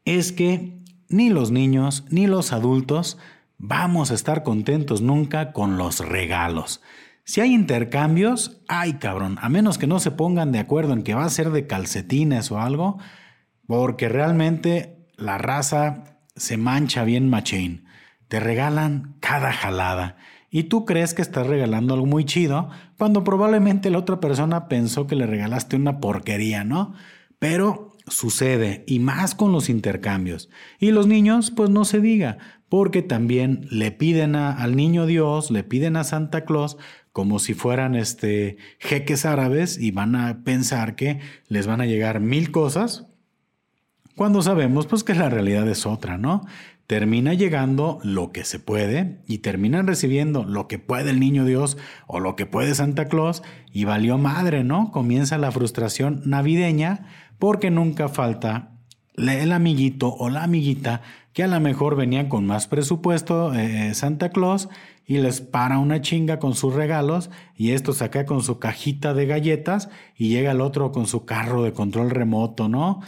es 0.05 0.33
que 0.33 0.79
ni 1.09 1.31
los 1.31 1.51
niños 1.51 2.05
ni 2.11 2.27
los 2.27 2.53
adultos 2.53 3.19
vamos 3.57 4.11
a 4.11 4.15
estar 4.15 4.43
contentos 4.45 5.03
nunca 5.03 5.53
con 5.53 5.77
los 5.79 6.01
regalos. 6.01 6.81
Si 7.25 7.41
hay 7.41 7.53
intercambios, 7.53 8.63
ay 8.69 8.95
cabrón, 8.95 9.37
a 9.43 9.49
menos 9.49 9.77
que 9.77 9.87
no 9.87 9.99
se 9.99 10.13
pongan 10.13 10.53
de 10.53 10.61
acuerdo 10.61 10.93
en 10.93 11.03
que 11.03 11.15
va 11.15 11.25
a 11.25 11.31
ser 11.31 11.51
de 11.51 11.67
calcetines 11.67 12.51
o 12.51 12.61
algo, 12.61 12.99
porque 13.67 14.09
realmente 14.09 15.07
la 15.17 15.37
raza 15.37 16.21
se 16.37 16.57
mancha 16.57 17.05
bien 17.05 17.29
machín. 17.29 17.85
Te 18.29 18.41
regalan 18.41 19.17
cada 19.21 19.53
jalada 19.53 20.17
y 20.51 20.65
tú 20.65 20.85
crees 20.85 21.15
que 21.15 21.23
estás 21.23 21.47
regalando 21.47 21.95
algo 21.95 22.07
muy 22.07 22.25
chido 22.25 22.71
cuando 22.97 23.25
probablemente 23.25 23.91
la 23.91 23.99
otra 23.99 24.21
persona 24.21 24.69
pensó 24.69 25.07
que 25.07 25.17
le 25.17 25.27
regalaste 25.27 25.77
una 25.77 26.01
porquería, 26.01 26.65
¿no? 26.65 26.95
Pero 27.39 27.93
sucede 28.07 28.85
y 28.87 29.01
más 29.01 29.35
con 29.35 29.53
los 29.53 29.69
intercambios. 29.69 30.49
Y 30.79 30.91
los 30.91 31.07
niños, 31.07 31.51
pues 31.51 31.71
no 31.71 31.85
se 31.85 32.01
diga, 32.01 32.39
porque 32.69 33.03
también 33.03 33.67
le 33.71 33.93
piden 33.93 34.37
al 34.37 34.77
niño 34.77 35.07
Dios, 35.07 35.51
le 35.51 35.65
piden 35.65 35.97
a 35.97 36.05
Santa 36.05 36.45
Claus 36.45 36.77
como 37.13 37.39
si 37.39 37.55
fueran 37.55 37.95
este 37.95 38.59
jeques 38.79 39.27
árabes 39.27 39.79
y 39.79 39.91
van 39.91 40.15
a 40.15 40.45
pensar 40.45 40.95
que 40.95 41.21
les 41.49 41.67
van 41.67 41.81
a 41.81 41.87
llegar 41.87 42.21
mil 42.21 42.51
cosas, 42.51 43.07
cuando 44.15 44.43
sabemos 44.43 44.87
pues 44.87 45.05
que 45.05 45.15
la 45.15 45.29
realidad 45.29 45.69
es 45.69 45.87
otra, 45.87 46.19
¿no? 46.19 46.45
Termina 46.89 47.35
llegando 47.35 48.01
lo 48.03 48.33
que 48.33 48.45
se 48.45 48.59
puede 48.59 49.21
y 49.29 49.39
terminan 49.39 49.87
recibiendo 49.87 50.45
lo 50.45 50.69
que 50.69 50.79
puede 50.79 51.11
el 51.11 51.21
niño 51.21 51.45
Dios 51.45 51.77
o 52.07 52.19
lo 52.19 52.35
que 52.35 52.47
puede 52.47 52.75
Santa 52.75 53.09
Claus 53.09 53.43
y 53.71 53.85
valió 53.85 54.17
madre, 54.17 54.65
¿no? 54.65 54.91
Comienza 54.91 55.37
la 55.37 55.53
frustración 55.53 56.23
navideña 56.25 57.05
porque 57.39 57.71
nunca 57.71 58.09
falta 58.09 58.71
el 59.17 59.53
amiguito 59.53 60.15
o 60.15 60.31
la 60.31 60.45
amiguita 60.45 61.03
que 61.35 61.43
a 61.43 61.47
lo 61.47 61.61
mejor 61.61 61.95
venía 61.95 62.31
con 62.31 62.47
más 62.47 62.69
presupuesto 62.69 63.53
eh, 63.53 63.93
Santa 63.93 64.31
Claus 64.31 64.71
y 65.05 65.19
les 65.19 65.43
para 65.43 65.79
una 65.79 66.01
chinga 66.01 66.39
con 66.39 66.55
sus 66.55 66.73
regalos 66.75 67.29
y 67.55 67.73
esto 67.73 67.93
saca 67.93 68.25
con 68.25 68.43
su 68.43 68.59
cajita 68.59 69.13
de 69.13 69.27
galletas 69.27 69.91
y 70.17 70.31
llega 70.31 70.53
el 70.53 70.63
otro 70.63 70.91
con 70.91 71.07
su 71.07 71.27
carro 71.27 71.63
de 71.63 71.75
control 71.75 72.09
remoto, 72.09 72.71
¿no? 72.71 73.01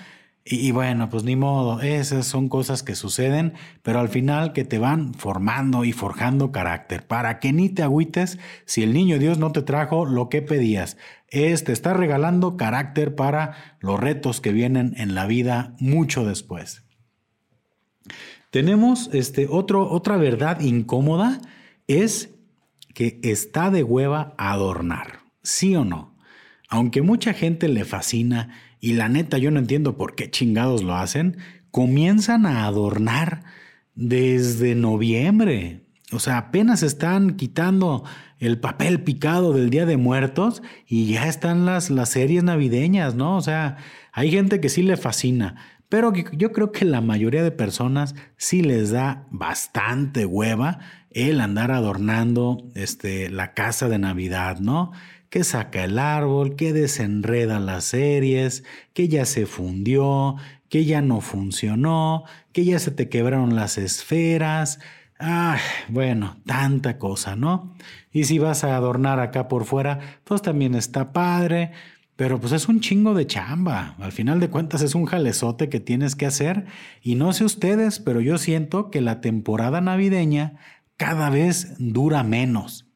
Y, 0.53 0.73
bueno, 0.73 1.09
pues 1.09 1.23
ni 1.23 1.37
modo, 1.37 1.81
esas 1.81 2.27
son 2.27 2.49
cosas 2.49 2.83
que 2.83 2.97
suceden, 2.97 3.53
pero 3.85 4.01
al 4.01 4.09
final 4.09 4.53
que 4.53 4.65
te 4.65 4.81
van 4.81 5.15
formando 5.15 5.85
y 5.85 5.93
forjando 5.93 6.51
carácter, 6.51 7.07
para 7.07 7.39
que 7.39 7.53
ni 7.53 7.69
te 7.69 7.85
agüites 7.85 8.37
si 8.65 8.83
el 8.83 8.93
niño 8.93 9.21
Dios 9.21 9.39
no 9.39 9.53
te 9.53 9.63
trajo 9.63 10.07
lo 10.07 10.29
que 10.29 10.43
pedías. 10.43 10.97
Es, 11.29 11.63
te 11.63 11.71
está 11.71 11.95
regalando 11.95 12.57
carácter 12.57 13.15
para 13.15 13.77
los 13.79 14.01
retos 14.01 14.41
que 14.41 14.51
vienen 14.51 14.95
en 14.97 15.15
la 15.15 15.27
vida 15.27 15.77
mucho 15.79 16.25
después. 16.25 16.83
Tenemos 18.51 19.09
este, 19.13 19.47
otro, 19.49 19.89
otra 19.89 20.17
verdad 20.17 20.59
incómoda, 20.59 21.41
es 21.87 22.31
que 22.93 23.21
está 23.23 23.71
de 23.71 23.85
hueva 23.85 24.35
adornar, 24.37 25.21
¿sí 25.45 25.77
o 25.77 25.85
no? 25.85 26.17
Aunque 26.69 27.03
mucha 27.03 27.35
gente 27.35 27.69
le 27.69 27.85
fascina 27.85 28.49
y 28.81 28.95
la 28.95 29.09
neta 29.09 29.39
yo 29.39 29.51
no 29.51 29.59
entiendo 29.59 29.97
por 29.97 30.15
qué 30.15 30.31
chingados 30.31 30.83
lo 30.83 30.97
hacen, 30.97 31.37
comienzan 31.71 32.47
a 32.47 32.65
adornar 32.65 33.43
desde 33.95 34.75
noviembre. 34.75 35.83
O 36.13 36.19
sea, 36.19 36.39
apenas 36.39 36.83
están 36.83 37.37
quitando 37.37 38.05
el 38.39 38.59
papel 38.59 39.03
picado 39.03 39.53
del 39.53 39.71
Día 39.71 39.87
de 39.87 39.97
Muertos 39.97 40.63
y 40.87 41.07
ya 41.13 41.29
están 41.29 41.67
las, 41.67 41.91
las 41.91 42.09
series 42.09 42.43
navideñas, 42.43 43.15
¿no? 43.15 43.37
O 43.37 43.43
sea, 43.43 43.77
hay 44.13 44.31
gente 44.31 44.61
que 44.61 44.71
sí 44.71 44.83
le 44.83 44.97
fascina, 44.97 45.57
pero 45.89 46.13
yo 46.15 46.53
creo 46.53 46.73
que 46.73 46.85
la 46.85 47.01
mayoría 47.01 47.43
de 47.43 47.51
personas 47.51 48.15
sí 48.37 48.63
les 48.63 48.91
da 48.91 49.27
bastante 49.31 50.25
hueva 50.25 50.79
el 51.11 51.41
andar 51.41 51.73
adornando 51.73 52.71
este, 52.75 53.29
la 53.29 53.55
casa 53.55 53.89
de 53.89 53.99
Navidad, 53.99 54.61
¿no? 54.61 54.93
Que 55.31 55.45
saca 55.45 55.85
el 55.85 55.99
árbol, 55.99 56.57
que 56.57 56.73
desenreda 56.73 57.61
las 57.61 57.85
series, 57.85 58.65
que 58.93 59.09
ya 59.09 59.25
se 59.25 59.47
fundió, 59.47 60.37
que 60.69 60.85
ya 60.85 61.01
no 61.01 61.21
funcionó, 61.21 62.25
que 62.53 62.65
ya 62.65 62.79
se 62.79 62.91
te 62.91 63.09
quebraron 63.09 63.55
las 63.55 63.79
esferas. 63.79 64.81
Ah, 65.19 65.59
bueno, 65.89 66.37
tanta 66.47 66.99
cosa, 66.99 67.37
¿no? 67.37 67.75
Y 68.13 68.25
si 68.25 68.39
vas 68.39 68.65
a 68.65 68.75
adornar 68.75 69.21
acá 69.21 69.49
por 69.49 69.65
fuera, 69.65 70.01
pues 70.25 70.43
también 70.43 70.75
está 70.75 71.13
padre, 71.13 71.71
pero 72.17 72.41
pues 72.41 72.53
es 72.53 72.69
un 72.69 72.81
chingo 72.81 73.15
de 73.15 73.27
chamba. 73.27 73.95
Al 74.01 74.13
final 74.13 74.41
de 74.41 74.51
cuentas 74.51 74.83
es 74.83 74.95
un 74.95 75.07
jalezote 75.07 75.69
que 75.69 75.79
tienes 75.79 76.17
que 76.17 76.27
hacer 76.27 76.67
y 77.03 77.15
no 77.15 77.33
sé 77.33 77.45
ustedes, 77.45 78.01
pero 78.01 78.21
yo 78.21 78.37
siento 78.37 78.91
que 78.91 79.01
la 79.01 79.21
temporada 79.21 79.81
navideña 79.81 80.59
cada 80.97 81.31
vez 81.31 81.75
dura 81.79 82.25
menos. 82.25 82.87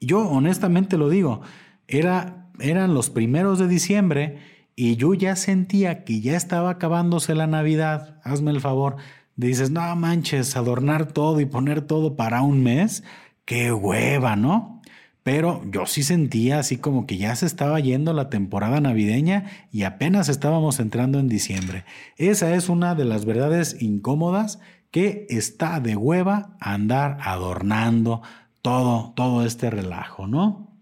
Yo 0.00 0.28
honestamente 0.28 0.98
lo 0.98 1.08
digo, 1.08 1.42
era, 1.88 2.48
eran 2.58 2.94
los 2.94 3.10
primeros 3.10 3.58
de 3.58 3.68
diciembre 3.68 4.38
y 4.76 4.96
yo 4.96 5.14
ya 5.14 5.36
sentía 5.36 6.04
que 6.04 6.20
ya 6.20 6.36
estaba 6.36 6.70
acabándose 6.70 7.34
la 7.34 7.46
Navidad. 7.46 8.20
Hazme 8.24 8.50
el 8.50 8.60
favor. 8.60 8.96
dices, 9.36 9.70
no 9.70 9.94
manches, 9.96 10.56
adornar 10.56 11.12
todo 11.12 11.40
y 11.40 11.46
poner 11.46 11.82
todo 11.82 12.16
para 12.16 12.42
un 12.42 12.62
mes, 12.62 13.04
qué 13.44 13.72
hueva, 13.72 14.36
¿no? 14.36 14.80
Pero 15.24 15.62
yo 15.70 15.86
sí 15.86 16.02
sentía 16.02 16.58
así 16.58 16.76
como 16.76 17.06
que 17.06 17.16
ya 17.16 17.34
se 17.34 17.46
estaba 17.46 17.80
yendo 17.80 18.12
la 18.12 18.28
temporada 18.28 18.80
navideña 18.80 19.46
y 19.72 19.84
apenas 19.84 20.28
estábamos 20.28 20.80
entrando 20.80 21.18
en 21.18 21.28
diciembre. 21.28 21.84
Esa 22.18 22.54
es 22.54 22.68
una 22.68 22.94
de 22.94 23.06
las 23.06 23.24
verdades 23.24 23.80
incómodas 23.80 24.60
que 24.90 25.26
está 25.30 25.80
de 25.80 25.96
hueva 25.96 26.56
andar 26.60 27.18
adornando 27.22 28.22
todo, 28.60 29.12
todo 29.16 29.46
este 29.46 29.70
relajo, 29.70 30.26
¿no? 30.26 30.73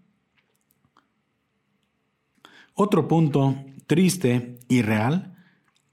Otro 2.73 3.07
punto 3.07 3.55
triste 3.85 4.59
y 4.67 4.81
real 4.81 5.35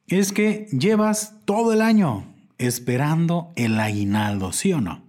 es 0.07 0.33
que 0.33 0.67
llevas 0.73 1.37
todo 1.45 1.73
el 1.73 1.83
año 1.83 2.35
esperando 2.59 3.53
el 3.57 3.79
aguinaldo, 3.79 4.53
¿sí 4.53 4.73
o 4.73 4.81
no? 4.81 5.03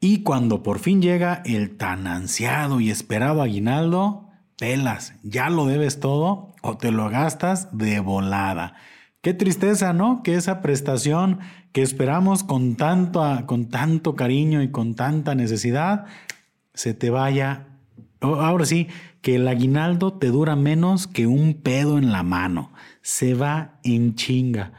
Y 0.00 0.22
cuando 0.22 0.62
por 0.62 0.78
fin 0.78 1.00
llega 1.00 1.42
el 1.44 1.76
tan 1.76 2.06
ansiado 2.06 2.80
y 2.80 2.90
esperado 2.90 3.42
aguinaldo, 3.42 4.28
pelas, 4.58 5.14
ya 5.22 5.50
lo 5.50 5.66
debes 5.66 6.00
todo 6.00 6.54
o 6.62 6.76
te 6.76 6.90
lo 6.90 7.08
gastas 7.08 7.76
de 7.76 8.00
volada. 8.00 8.74
Qué 9.22 9.32
tristeza, 9.32 9.92
¿no? 9.92 10.22
Que 10.22 10.34
esa 10.34 10.60
prestación 10.60 11.40
que 11.72 11.82
esperamos 11.82 12.44
con 12.44 12.76
tanto, 12.76 13.22
con 13.46 13.70
tanto 13.70 14.14
cariño 14.14 14.62
y 14.62 14.70
con 14.70 14.94
tanta 14.94 15.34
necesidad 15.34 16.04
se 16.74 16.92
te 16.92 17.08
vaya. 17.08 17.68
Ahora 18.20 18.66
sí, 18.66 18.88
que 19.24 19.36
el 19.36 19.48
aguinaldo 19.48 20.12
te 20.12 20.26
dura 20.26 20.54
menos 20.54 21.06
que 21.06 21.26
un 21.26 21.54
pedo 21.54 21.96
en 21.96 22.12
la 22.12 22.22
mano. 22.22 22.72
Se 23.00 23.32
va 23.32 23.80
en 23.82 24.16
chinga. 24.16 24.74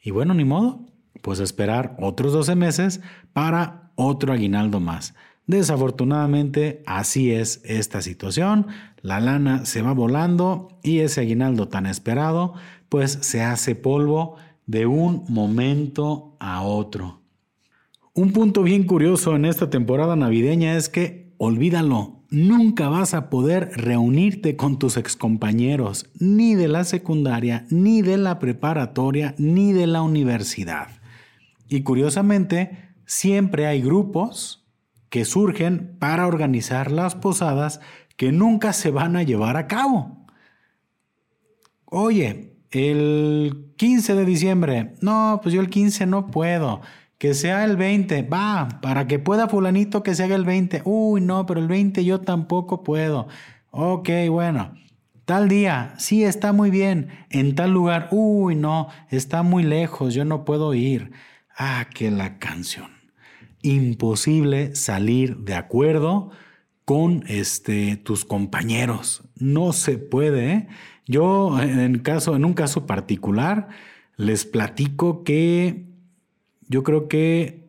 Y 0.00 0.12
bueno, 0.12 0.34
ni 0.34 0.44
modo, 0.44 0.86
pues 1.20 1.40
esperar 1.40 1.96
otros 1.98 2.32
12 2.32 2.54
meses 2.54 3.00
para 3.32 3.90
otro 3.96 4.32
aguinaldo 4.32 4.78
más. 4.78 5.14
Desafortunadamente, 5.48 6.84
así 6.86 7.32
es 7.32 7.60
esta 7.64 8.00
situación. 8.00 8.68
La 9.02 9.18
lana 9.18 9.66
se 9.66 9.82
va 9.82 9.94
volando 9.94 10.78
y 10.84 11.00
ese 11.00 11.22
aguinaldo 11.22 11.66
tan 11.66 11.84
esperado, 11.84 12.54
pues 12.88 13.18
se 13.22 13.42
hace 13.42 13.74
polvo 13.74 14.36
de 14.66 14.86
un 14.86 15.24
momento 15.28 16.36
a 16.38 16.62
otro. 16.62 17.22
Un 18.14 18.30
punto 18.32 18.62
bien 18.62 18.84
curioso 18.84 19.34
en 19.34 19.44
esta 19.44 19.70
temporada 19.70 20.14
navideña 20.14 20.76
es 20.76 20.88
que, 20.88 21.34
olvídalo, 21.36 22.17
nunca 22.30 22.88
vas 22.88 23.14
a 23.14 23.30
poder 23.30 23.70
reunirte 23.74 24.56
con 24.56 24.78
tus 24.78 24.96
excompañeros, 24.96 26.10
ni 26.18 26.54
de 26.54 26.68
la 26.68 26.84
secundaria, 26.84 27.66
ni 27.70 28.02
de 28.02 28.18
la 28.18 28.38
preparatoria, 28.38 29.34
ni 29.38 29.72
de 29.72 29.86
la 29.86 30.02
universidad. 30.02 30.88
Y 31.68 31.82
curiosamente, 31.82 32.92
siempre 33.06 33.66
hay 33.66 33.82
grupos 33.82 34.66
que 35.08 35.24
surgen 35.24 35.96
para 35.98 36.26
organizar 36.26 36.90
las 36.90 37.14
posadas 37.14 37.80
que 38.16 38.32
nunca 38.32 38.72
se 38.72 38.90
van 38.90 39.16
a 39.16 39.22
llevar 39.22 39.56
a 39.56 39.66
cabo. 39.66 40.26
Oye, 41.84 42.58
el 42.70 43.72
15 43.76 44.14
de 44.14 44.24
diciembre, 44.24 44.94
no, 45.00 45.40
pues 45.42 45.54
yo 45.54 45.60
el 45.60 45.70
15 45.70 46.06
no 46.06 46.26
puedo. 46.26 46.82
Que 47.18 47.34
sea 47.34 47.64
el 47.64 47.76
20, 47.76 48.22
va, 48.22 48.80
para 48.80 49.06
que 49.06 49.18
pueda 49.18 49.48
fulanito 49.48 50.02
que 50.02 50.14
se 50.14 50.24
haga 50.24 50.36
el 50.36 50.44
20. 50.44 50.82
Uy, 50.84 51.20
no, 51.20 51.46
pero 51.46 51.60
el 51.60 51.68
20 51.68 52.04
yo 52.04 52.20
tampoco 52.20 52.84
puedo. 52.84 53.28
Ok, 53.70 54.08
bueno. 54.30 54.74
Tal 55.24 55.48
día, 55.48 55.94
sí, 55.98 56.24
está 56.24 56.52
muy 56.52 56.70
bien. 56.70 57.08
En 57.28 57.54
tal 57.54 57.72
lugar, 57.72 58.08
uy, 58.12 58.54
no, 58.54 58.88
está 59.10 59.42
muy 59.42 59.62
lejos, 59.62 60.14
yo 60.14 60.24
no 60.24 60.44
puedo 60.44 60.72
ir. 60.72 61.12
Ah, 61.58 61.86
que 61.92 62.10
la 62.10 62.38
canción 62.38 62.98
imposible 63.62 64.74
salir 64.74 65.38
de 65.38 65.54
acuerdo 65.54 66.30
con 66.84 67.24
este, 67.26 67.96
tus 67.96 68.24
compañeros. 68.24 69.24
No 69.36 69.72
se 69.72 69.98
puede. 69.98 70.52
¿eh? 70.52 70.68
Yo, 71.06 71.60
en, 71.60 71.98
caso, 71.98 72.36
en 72.36 72.44
un 72.44 72.54
caso 72.54 72.86
particular, 72.86 73.68
les 74.16 74.44
platico 74.44 75.22
que 75.22 75.87
yo 76.68 76.82
creo 76.82 77.08
que 77.08 77.68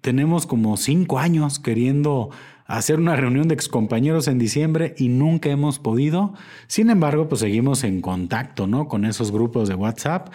tenemos 0.00 0.46
como 0.46 0.76
cinco 0.76 1.18
años 1.18 1.58
queriendo 1.58 2.30
hacer 2.66 2.98
una 2.98 3.16
reunión 3.16 3.48
de 3.48 3.54
excompañeros 3.54 4.28
en 4.28 4.38
diciembre 4.38 4.94
y 4.98 5.08
nunca 5.08 5.50
hemos 5.50 5.78
podido. 5.78 6.34
Sin 6.66 6.90
embargo, 6.90 7.28
pues 7.28 7.40
seguimos 7.40 7.84
en 7.84 8.00
contacto, 8.00 8.66
¿no? 8.66 8.88
Con 8.88 9.04
esos 9.04 9.30
grupos 9.30 9.68
de 9.68 9.74
WhatsApp 9.74 10.32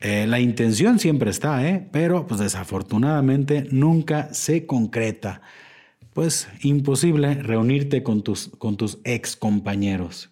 eh, 0.00 0.26
la 0.26 0.40
intención 0.40 0.98
siempre 0.98 1.30
está, 1.30 1.66
¿eh? 1.68 1.86
pero 1.92 2.26
pues 2.26 2.40
desafortunadamente 2.40 3.66
nunca 3.70 4.32
se 4.32 4.66
concreta. 4.66 5.42
Pues 6.14 6.48
imposible 6.62 7.34
reunirte 7.34 8.02
con 8.02 8.22
tus, 8.22 8.48
con 8.58 8.76
tus 8.76 8.98
ex 9.04 9.36
compañeros. 9.36 10.30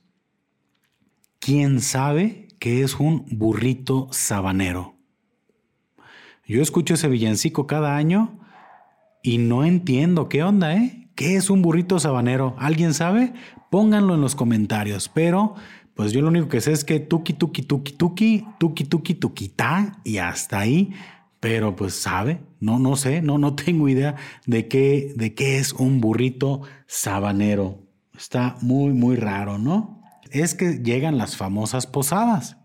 ¿Quién 1.38 1.80
sabe 1.80 2.48
qué 2.58 2.82
es 2.82 2.98
un 2.98 3.26
burrito 3.30 4.08
sabanero? 4.10 4.97
Yo 6.48 6.62
escucho 6.62 6.94
ese 6.94 7.08
villancico 7.08 7.66
cada 7.66 7.94
año 7.94 8.40
y 9.22 9.36
no 9.36 9.64
entiendo 9.64 10.30
qué 10.30 10.42
onda, 10.42 10.74
¿eh? 10.74 11.10
¿Qué 11.14 11.36
es 11.36 11.50
un 11.50 11.60
burrito 11.60 12.00
sabanero? 12.00 12.56
¿Alguien 12.58 12.94
sabe? 12.94 13.34
Pónganlo 13.70 14.14
en 14.14 14.22
los 14.22 14.34
comentarios, 14.34 15.10
pero 15.10 15.56
pues 15.94 16.12
yo 16.12 16.22
lo 16.22 16.28
único 16.28 16.48
que 16.48 16.62
sé 16.62 16.72
es 16.72 16.84
que 16.84 17.00
tuki, 17.00 17.34
tuki, 17.34 17.60
tuki, 17.60 17.92
tuki, 17.92 18.46
tuki, 18.58 18.84
tuki, 18.84 19.14
tuquita 19.14 20.00
y 20.04 20.16
hasta 20.16 20.60
ahí. 20.60 20.94
Pero 21.38 21.76
pues 21.76 21.94
sabe, 21.94 22.40
no, 22.60 22.78
no 22.78 22.96
sé, 22.96 23.20
no, 23.20 23.36
no 23.36 23.54
tengo 23.54 23.86
idea 23.86 24.16
de 24.46 24.68
qué, 24.68 25.12
de 25.16 25.34
qué 25.34 25.58
es 25.58 25.74
un 25.74 26.00
burrito 26.00 26.62
sabanero. 26.86 27.82
Está 28.16 28.56
muy, 28.62 28.94
muy 28.94 29.16
raro, 29.16 29.58
¿no? 29.58 30.00
Es 30.30 30.54
que 30.54 30.78
llegan 30.82 31.18
las 31.18 31.36
famosas 31.36 31.86
posadas. 31.86 32.56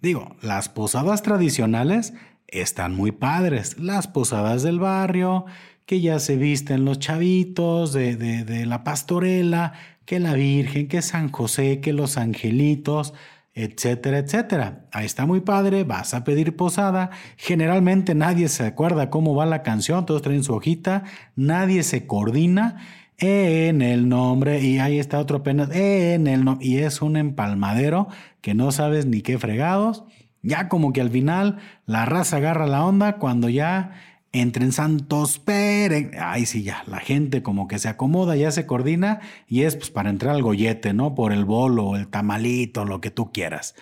Digo, 0.00 0.36
las 0.40 0.70
posadas 0.70 1.22
tradicionales 1.22 2.14
están 2.48 2.94
muy 2.94 3.12
padres. 3.12 3.78
Las 3.78 4.08
posadas 4.08 4.62
del 4.62 4.78
barrio, 4.78 5.46
que 5.86 6.00
ya 6.00 6.18
se 6.18 6.36
visten 6.36 6.84
los 6.84 6.98
chavitos 6.98 7.92
de, 7.92 8.16
de, 8.16 8.66
la 8.66 8.84
pastorela, 8.84 9.72
que 10.04 10.20
la 10.20 10.34
Virgen, 10.34 10.88
que 10.88 11.02
San 11.02 11.30
José, 11.30 11.80
que 11.80 11.92
los 11.92 12.16
angelitos, 12.16 13.14
etcétera, 13.54 14.18
etcétera. 14.18 14.86
Ahí 14.92 15.06
está 15.06 15.26
muy 15.26 15.40
padre, 15.40 15.84
vas 15.84 16.12
a 16.12 16.24
pedir 16.24 16.56
posada. 16.56 17.10
Generalmente 17.36 18.14
nadie 18.14 18.48
se 18.48 18.64
acuerda 18.66 19.10
cómo 19.10 19.34
va 19.34 19.46
la 19.46 19.62
canción, 19.62 20.04
todos 20.06 20.22
traen 20.22 20.44
su 20.44 20.54
hojita, 20.54 21.04
nadie 21.36 21.82
se 21.82 22.06
coordina 22.06 22.76
en 23.18 23.80
el 23.80 24.08
nombre 24.08 24.60
y 24.60 24.78
ahí 24.78 24.98
está 24.98 25.18
otro 25.18 25.38
apenas 25.38 25.70
en 25.74 26.26
el 26.26 26.44
nombre 26.44 26.66
y 26.66 26.78
es 26.78 27.00
un 27.00 27.16
empalmadero 27.16 28.08
que 28.42 28.54
no 28.54 28.72
sabes 28.72 29.06
ni 29.06 29.22
qué 29.22 29.38
fregados. 29.38 30.04
Ya 30.46 30.68
como 30.68 30.92
que 30.92 31.00
al 31.00 31.10
final 31.10 31.58
la 31.86 32.06
raza 32.06 32.36
agarra 32.36 32.68
la 32.68 32.84
onda 32.84 33.16
cuando 33.16 33.48
ya 33.48 33.90
entren 34.30 34.70
santos 34.70 35.40
pere. 35.40 36.12
Ay, 36.20 36.46
sí, 36.46 36.62
ya, 36.62 36.84
la 36.86 37.00
gente 37.00 37.42
como 37.42 37.66
que 37.66 37.80
se 37.80 37.88
acomoda, 37.88 38.36
ya 38.36 38.52
se 38.52 38.64
coordina 38.64 39.20
y 39.48 39.62
es 39.62 39.74
pues, 39.74 39.90
para 39.90 40.08
entrar 40.08 40.36
al 40.36 40.42
gollete, 40.42 40.92
¿no? 40.92 41.16
Por 41.16 41.32
el 41.32 41.44
bolo, 41.44 41.96
el 41.96 42.06
tamalito, 42.06 42.84
lo 42.84 43.00
que 43.00 43.10
tú 43.10 43.32
quieras. 43.32 43.74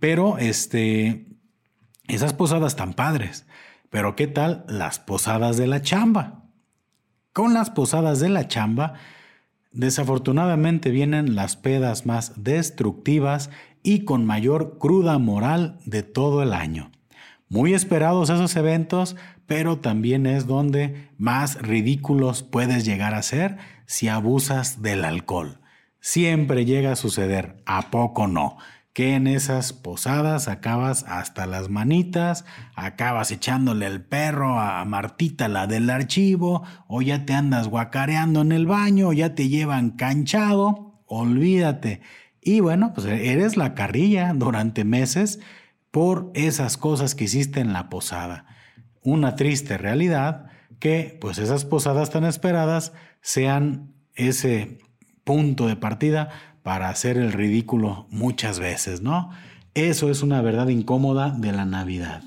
Pero, 0.00 0.38
este, 0.38 1.26
esas 2.08 2.32
posadas 2.32 2.74
tan 2.74 2.94
padres. 2.94 3.46
Pero, 3.88 4.16
¿qué 4.16 4.26
tal 4.26 4.64
las 4.68 4.98
posadas 4.98 5.56
de 5.56 5.68
la 5.68 5.80
chamba? 5.80 6.42
Con 7.32 7.54
las 7.54 7.70
posadas 7.70 8.18
de 8.18 8.30
la 8.30 8.48
chamba, 8.48 8.94
desafortunadamente 9.70 10.90
vienen 10.90 11.36
las 11.36 11.56
pedas 11.56 12.04
más 12.04 12.32
destructivas 12.42 13.50
y 13.84 14.00
con 14.00 14.24
mayor 14.24 14.78
cruda 14.78 15.18
moral 15.18 15.78
de 15.84 16.02
todo 16.02 16.42
el 16.42 16.52
año. 16.52 16.90
Muy 17.48 17.74
esperados 17.74 18.30
esos 18.30 18.56
eventos, 18.56 19.14
pero 19.46 19.78
también 19.78 20.26
es 20.26 20.46
donde 20.46 21.10
más 21.18 21.60
ridículos 21.60 22.42
puedes 22.42 22.84
llegar 22.84 23.14
a 23.14 23.22
ser 23.22 23.58
si 23.86 24.08
abusas 24.08 24.82
del 24.82 25.04
alcohol. 25.04 25.60
Siempre 26.00 26.64
llega 26.64 26.92
a 26.92 26.96
suceder, 26.96 27.62
¿a 27.66 27.90
poco 27.90 28.26
no? 28.26 28.56
Que 28.94 29.14
en 29.14 29.26
esas 29.26 29.72
posadas 29.74 30.48
acabas 30.48 31.04
hasta 31.06 31.46
las 31.46 31.68
manitas, 31.68 32.46
acabas 32.74 33.30
echándole 33.32 33.86
el 33.86 34.02
perro 34.02 34.58
a 34.58 34.84
Martita, 34.86 35.48
la 35.48 35.66
del 35.66 35.90
archivo, 35.90 36.62
o 36.88 37.02
ya 37.02 37.26
te 37.26 37.34
andas 37.34 37.68
guacareando 37.68 38.40
en 38.40 38.52
el 38.52 38.66
baño, 38.66 39.08
o 39.08 39.12
ya 39.12 39.34
te 39.34 39.48
llevan 39.48 39.90
canchado, 39.90 41.02
olvídate. 41.06 42.00
Y 42.44 42.60
bueno, 42.60 42.92
pues 42.94 43.06
eres 43.06 43.56
la 43.56 43.74
carrilla 43.74 44.32
durante 44.34 44.84
meses 44.84 45.40
por 45.90 46.30
esas 46.34 46.76
cosas 46.76 47.14
que 47.14 47.24
hiciste 47.24 47.60
en 47.60 47.72
la 47.72 47.88
posada 47.88 48.46
una 49.04 49.36
triste 49.36 49.78
realidad 49.78 50.46
que 50.80 51.16
pues 51.20 51.38
esas 51.38 51.64
posadas 51.64 52.10
tan 52.10 52.24
esperadas 52.24 52.92
sean 53.20 53.94
ese 54.14 54.78
punto 55.22 55.68
de 55.68 55.76
partida 55.76 56.30
para 56.62 56.88
hacer 56.88 57.18
el 57.18 57.32
ridículo 57.32 58.06
muchas 58.10 58.58
veces, 58.58 59.02
¿no? 59.02 59.30
Eso 59.74 60.10
es 60.10 60.22
una 60.22 60.40
verdad 60.40 60.68
incómoda 60.68 61.30
de 61.30 61.52
la 61.52 61.64
Navidad. 61.64 62.22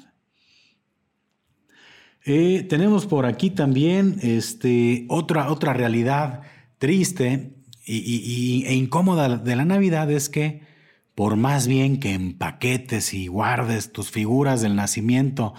Eh, 2.26 2.66
tenemos 2.70 3.06
por 3.06 3.26
aquí 3.26 3.50
también 3.50 4.20
este, 4.22 5.06
otra, 5.10 5.50
otra 5.50 5.74
realidad 5.74 6.42
triste 6.78 7.57
y, 7.88 8.66
e 8.68 8.74
incómoda 8.76 9.38
de 9.38 9.56
la 9.56 9.66
Navidad 9.66 10.12
es 10.12 10.30
que 10.30 10.62
por 11.16 11.36
más 11.36 11.68
bien 11.68 12.00
que 12.00 12.14
empaquetes 12.14 13.14
y 13.16 13.26
guardes 13.26 13.92
tus 13.92 14.12
figuras 14.12 14.62
del 14.62 14.76
nacimiento 14.76 15.56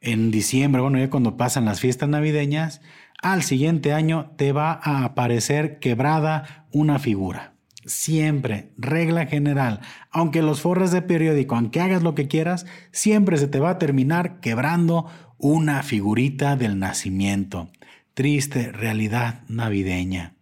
en 0.00 0.30
diciembre, 0.30 0.82
bueno, 0.82 0.98
ya 0.98 1.10
cuando 1.10 1.36
pasan 1.36 1.64
las 1.64 1.80
fiestas 1.80 2.08
navideñas, 2.08 2.80
al 3.20 3.42
siguiente 3.42 3.92
año 3.92 4.30
te 4.36 4.52
va 4.52 4.78
a 4.80 5.04
aparecer 5.04 5.80
quebrada 5.80 6.68
una 6.70 7.00
figura. 7.00 7.54
Siempre, 7.84 8.72
regla 8.76 9.26
general, 9.26 9.80
aunque 10.10 10.42
los 10.42 10.60
forres 10.60 10.92
de 10.92 11.02
periódico, 11.02 11.56
aunque 11.56 11.80
hagas 11.80 12.04
lo 12.04 12.14
que 12.14 12.28
quieras, 12.28 12.66
siempre 12.92 13.36
se 13.36 13.48
te 13.48 13.58
va 13.58 13.70
a 13.70 13.78
terminar 13.78 14.38
quebrando 14.38 15.06
una 15.38 15.82
figurita 15.82 16.54
del 16.54 16.78
nacimiento. 16.78 17.68
Triste 18.14 18.70
realidad 18.70 19.42
navideña. 19.48 20.36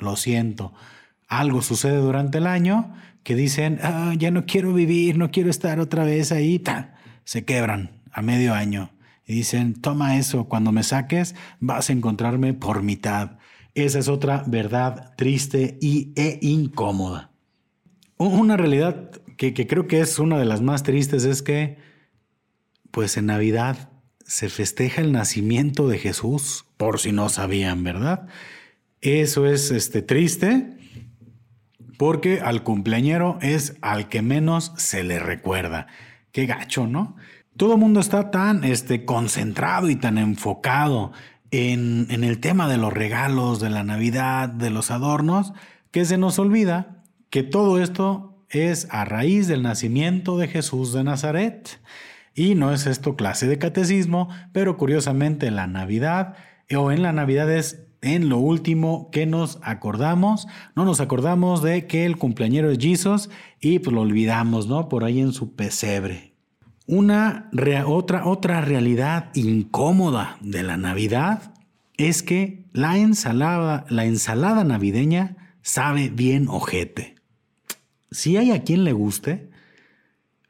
Lo 0.00 0.16
siento. 0.16 0.72
Algo 1.28 1.62
sucede 1.62 1.98
durante 1.98 2.38
el 2.38 2.46
año 2.46 2.92
que 3.22 3.34
dicen, 3.34 3.78
ah, 3.82 4.14
ya 4.18 4.30
no 4.30 4.46
quiero 4.46 4.72
vivir, 4.72 5.16
no 5.16 5.30
quiero 5.30 5.50
estar 5.50 5.78
otra 5.78 6.04
vez 6.04 6.32
ahí. 6.32 6.62
Se 7.24 7.44
quebran 7.44 8.02
a 8.10 8.22
medio 8.22 8.54
año 8.54 8.90
y 9.26 9.34
dicen, 9.34 9.74
toma 9.74 10.16
eso, 10.16 10.48
cuando 10.48 10.72
me 10.72 10.82
saques 10.82 11.34
vas 11.60 11.88
a 11.88 11.92
encontrarme 11.92 12.54
por 12.54 12.82
mitad. 12.82 13.38
Esa 13.74 14.00
es 14.00 14.08
otra 14.08 14.42
verdad 14.46 15.14
triste 15.16 15.78
y, 15.80 16.12
e 16.16 16.38
incómoda. 16.42 17.30
Una 18.16 18.56
realidad 18.56 19.12
que, 19.36 19.54
que 19.54 19.66
creo 19.66 19.86
que 19.86 20.00
es 20.00 20.18
una 20.18 20.38
de 20.38 20.44
las 20.44 20.60
más 20.60 20.82
tristes 20.82 21.24
es 21.24 21.42
que, 21.42 21.78
pues 22.90 23.16
en 23.16 23.26
Navidad 23.26 23.90
se 24.26 24.48
festeja 24.48 25.00
el 25.00 25.12
nacimiento 25.12 25.88
de 25.88 25.98
Jesús, 25.98 26.66
por 26.76 26.98
si 26.98 27.12
no 27.12 27.28
sabían, 27.28 27.84
¿verdad? 27.84 28.26
Eso 29.00 29.46
es 29.46 29.70
este, 29.70 30.02
triste 30.02 30.76
porque 31.96 32.40
al 32.40 32.62
cumpleañero 32.62 33.38
es 33.40 33.76
al 33.82 34.08
que 34.08 34.22
menos 34.22 34.72
se 34.76 35.04
le 35.04 35.18
recuerda. 35.18 35.86
Qué 36.32 36.46
gacho, 36.46 36.86
¿no? 36.86 37.16
Todo 37.56 37.74
el 37.74 37.80
mundo 37.80 38.00
está 38.00 38.30
tan 38.30 38.64
este, 38.64 39.04
concentrado 39.04 39.90
y 39.90 39.96
tan 39.96 40.16
enfocado 40.16 41.12
en, 41.50 42.06
en 42.10 42.24
el 42.24 42.40
tema 42.40 42.68
de 42.68 42.78
los 42.78 42.92
regalos, 42.92 43.60
de 43.60 43.70
la 43.70 43.84
Navidad, 43.84 44.48
de 44.48 44.70
los 44.70 44.90
adornos, 44.90 45.52
que 45.90 46.04
se 46.04 46.16
nos 46.16 46.38
olvida 46.38 47.02
que 47.28 47.42
todo 47.42 47.82
esto 47.82 48.44
es 48.48 48.86
a 48.90 49.04
raíz 49.04 49.46
del 49.46 49.62
nacimiento 49.62 50.38
de 50.38 50.48
Jesús 50.48 50.92
de 50.92 51.04
Nazaret. 51.04 51.80
Y 52.34 52.54
no 52.54 52.72
es 52.72 52.86
esto 52.86 53.16
clase 53.16 53.46
de 53.46 53.58
catecismo, 53.58 54.28
pero 54.52 54.76
curiosamente 54.76 55.50
la 55.50 55.66
Navidad 55.66 56.34
o 56.74 56.92
en 56.92 57.02
la 57.02 57.12
Navidad 57.12 57.50
es 57.50 57.89
en 58.02 58.28
lo 58.28 58.38
último 58.38 59.10
que 59.10 59.26
nos 59.26 59.58
acordamos, 59.62 60.46
no 60.74 60.84
nos 60.84 61.00
acordamos 61.00 61.62
de 61.62 61.86
que 61.86 62.06
el 62.06 62.16
cumpleañero 62.16 62.70
es 62.70 62.78
Jesus 62.78 63.30
y 63.60 63.78
pues 63.78 63.94
lo 63.94 64.00
olvidamos, 64.00 64.66
¿no? 64.66 64.88
Por 64.88 65.04
ahí 65.04 65.20
en 65.20 65.32
su 65.32 65.54
pesebre. 65.54 66.34
Una 66.86 67.50
otra, 67.86 68.26
otra 68.26 68.60
realidad 68.62 69.30
incómoda 69.34 70.38
de 70.40 70.62
la 70.62 70.76
Navidad 70.76 71.54
es 71.96 72.22
que 72.22 72.64
la 72.72 72.96
ensalada, 72.96 73.84
la 73.88 74.06
ensalada 74.06 74.64
navideña 74.64 75.54
sabe 75.62 76.08
bien 76.08 76.48
ojete. 76.48 77.16
Si 78.10 78.36
hay 78.36 78.50
a 78.50 78.64
quien 78.64 78.84
le 78.84 78.92
guste, 78.92 79.50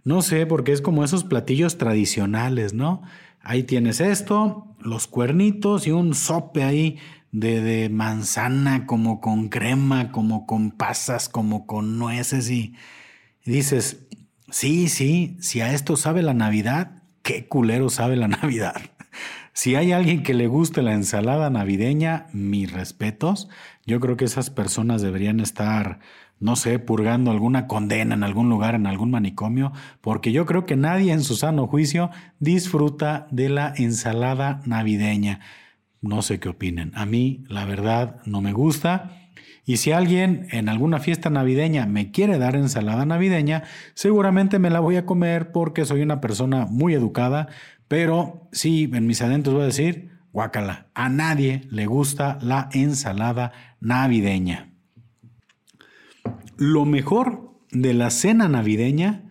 no 0.04 0.22
sé, 0.22 0.46
porque 0.46 0.72
es 0.72 0.80
como 0.80 1.04
esos 1.04 1.24
platillos 1.24 1.76
tradicionales, 1.76 2.72
¿no? 2.72 3.02
Ahí 3.42 3.64
tienes 3.64 4.00
esto, 4.00 4.66
los 4.78 5.06
cuernitos 5.06 5.86
y 5.86 5.90
un 5.90 6.14
sope 6.14 6.62
ahí 6.62 6.98
de, 7.32 7.60
de, 7.60 7.88
manzana, 7.88 8.86
como 8.86 9.20
con 9.20 9.48
crema, 9.48 10.12
como 10.12 10.46
con 10.46 10.70
pasas, 10.70 11.28
como 11.28 11.66
con 11.66 11.98
nueces 11.98 12.50
y, 12.50 12.74
dices, 13.44 14.06
sí, 14.50 14.88
sí, 14.88 15.36
si 15.40 15.60
a 15.60 15.72
esto 15.72 15.96
sabe 15.96 16.22
la 16.22 16.34
Navidad, 16.34 17.02
qué 17.22 17.46
culero 17.46 17.90
sabe 17.90 18.16
la 18.16 18.28
Navidad. 18.42 18.76
Si 19.52 19.74
hay 19.74 19.92
alguien 19.92 20.22
que 20.22 20.34
le 20.34 20.46
guste 20.46 20.82
la 20.82 20.94
ensalada 20.94 21.50
navideña, 21.50 22.26
mis 22.32 22.72
respetos. 22.72 23.48
Yo 23.84 24.00
creo 24.00 24.16
que 24.16 24.24
esas 24.24 24.48
personas 24.48 25.02
deberían 25.02 25.40
estar 25.40 25.98
no 26.40 26.56
sé, 26.56 26.78
purgando 26.78 27.30
alguna 27.30 27.66
condena 27.66 28.14
en 28.14 28.24
algún 28.24 28.48
lugar, 28.48 28.74
en 28.74 28.86
algún 28.86 29.10
manicomio, 29.10 29.72
porque 30.00 30.32
yo 30.32 30.46
creo 30.46 30.64
que 30.64 30.74
nadie 30.74 31.12
en 31.12 31.22
su 31.22 31.36
sano 31.36 31.66
juicio 31.66 32.10
disfruta 32.38 33.28
de 33.30 33.50
la 33.50 33.74
ensalada 33.76 34.62
navideña. 34.64 35.40
No 36.00 36.22
sé 36.22 36.40
qué 36.40 36.48
opinen. 36.48 36.92
A 36.94 37.06
mí, 37.06 37.44
la 37.48 37.64
verdad, 37.64 38.16
no 38.24 38.40
me 38.40 38.52
gusta. 38.52 39.16
Y 39.66 39.76
si 39.76 39.92
alguien 39.92 40.48
en 40.50 40.68
alguna 40.68 40.98
fiesta 40.98 41.30
navideña 41.30 41.86
me 41.86 42.10
quiere 42.10 42.38
dar 42.38 42.56
ensalada 42.56 43.04
navideña, 43.04 43.64
seguramente 43.94 44.58
me 44.58 44.70
la 44.70 44.80
voy 44.80 44.96
a 44.96 45.06
comer 45.06 45.52
porque 45.52 45.84
soy 45.84 46.02
una 46.02 46.20
persona 46.20 46.66
muy 46.66 46.94
educada, 46.94 47.48
pero 47.86 48.48
sí, 48.52 48.90
en 48.92 49.06
mis 49.06 49.20
adentros 49.22 49.54
voy 49.54 49.64
a 49.64 49.66
decir, 49.66 50.10
guácala, 50.32 50.86
a 50.94 51.08
nadie 51.08 51.62
le 51.70 51.86
gusta 51.86 52.38
la 52.40 52.68
ensalada 52.72 53.52
navideña. 53.80 54.72
Lo 56.56 56.84
mejor 56.84 57.54
de 57.70 57.94
la 57.94 58.10
cena 58.10 58.48
navideña 58.48 59.30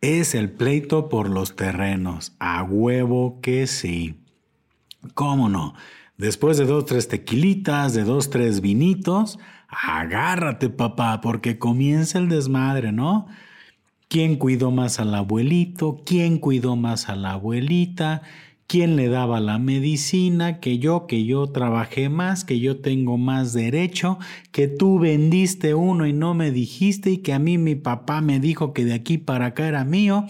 es 0.00 0.34
el 0.34 0.50
pleito 0.50 1.08
por 1.08 1.28
los 1.28 1.56
terrenos. 1.56 2.36
A 2.38 2.62
huevo 2.62 3.40
que 3.40 3.66
sí. 3.66 4.25
¿Cómo 5.14 5.48
no? 5.48 5.74
Después 6.16 6.56
de 6.56 6.64
dos, 6.64 6.86
tres 6.86 7.08
tequilitas, 7.08 7.94
de 7.94 8.04
dos, 8.04 8.30
tres 8.30 8.60
vinitos, 8.60 9.38
agárrate 9.68 10.70
papá, 10.70 11.20
porque 11.20 11.58
comienza 11.58 12.18
el 12.18 12.28
desmadre, 12.28 12.92
¿no? 12.92 13.26
¿Quién 14.08 14.36
cuidó 14.36 14.70
más 14.70 15.00
al 15.00 15.14
abuelito? 15.14 16.02
¿Quién 16.06 16.38
cuidó 16.38 16.76
más 16.76 17.08
a 17.08 17.16
la 17.16 17.32
abuelita? 17.32 18.22
quién 18.66 18.96
le 18.96 19.08
daba 19.08 19.40
la 19.40 19.58
medicina, 19.58 20.60
que 20.60 20.78
yo, 20.78 21.06
que 21.06 21.24
yo 21.24 21.46
trabajé 21.48 22.08
más, 22.08 22.44
que 22.44 22.58
yo 22.58 22.80
tengo 22.80 23.16
más 23.16 23.52
derecho, 23.52 24.18
que 24.52 24.68
tú 24.68 24.98
vendiste 24.98 25.74
uno 25.74 26.06
y 26.06 26.12
no 26.12 26.34
me 26.34 26.50
dijiste 26.50 27.10
y 27.10 27.18
que 27.18 27.32
a 27.32 27.38
mí 27.38 27.58
mi 27.58 27.74
papá 27.74 28.20
me 28.20 28.40
dijo 28.40 28.72
que 28.72 28.84
de 28.84 28.94
aquí 28.94 29.18
para 29.18 29.46
acá 29.46 29.68
era 29.68 29.84
mío. 29.84 30.26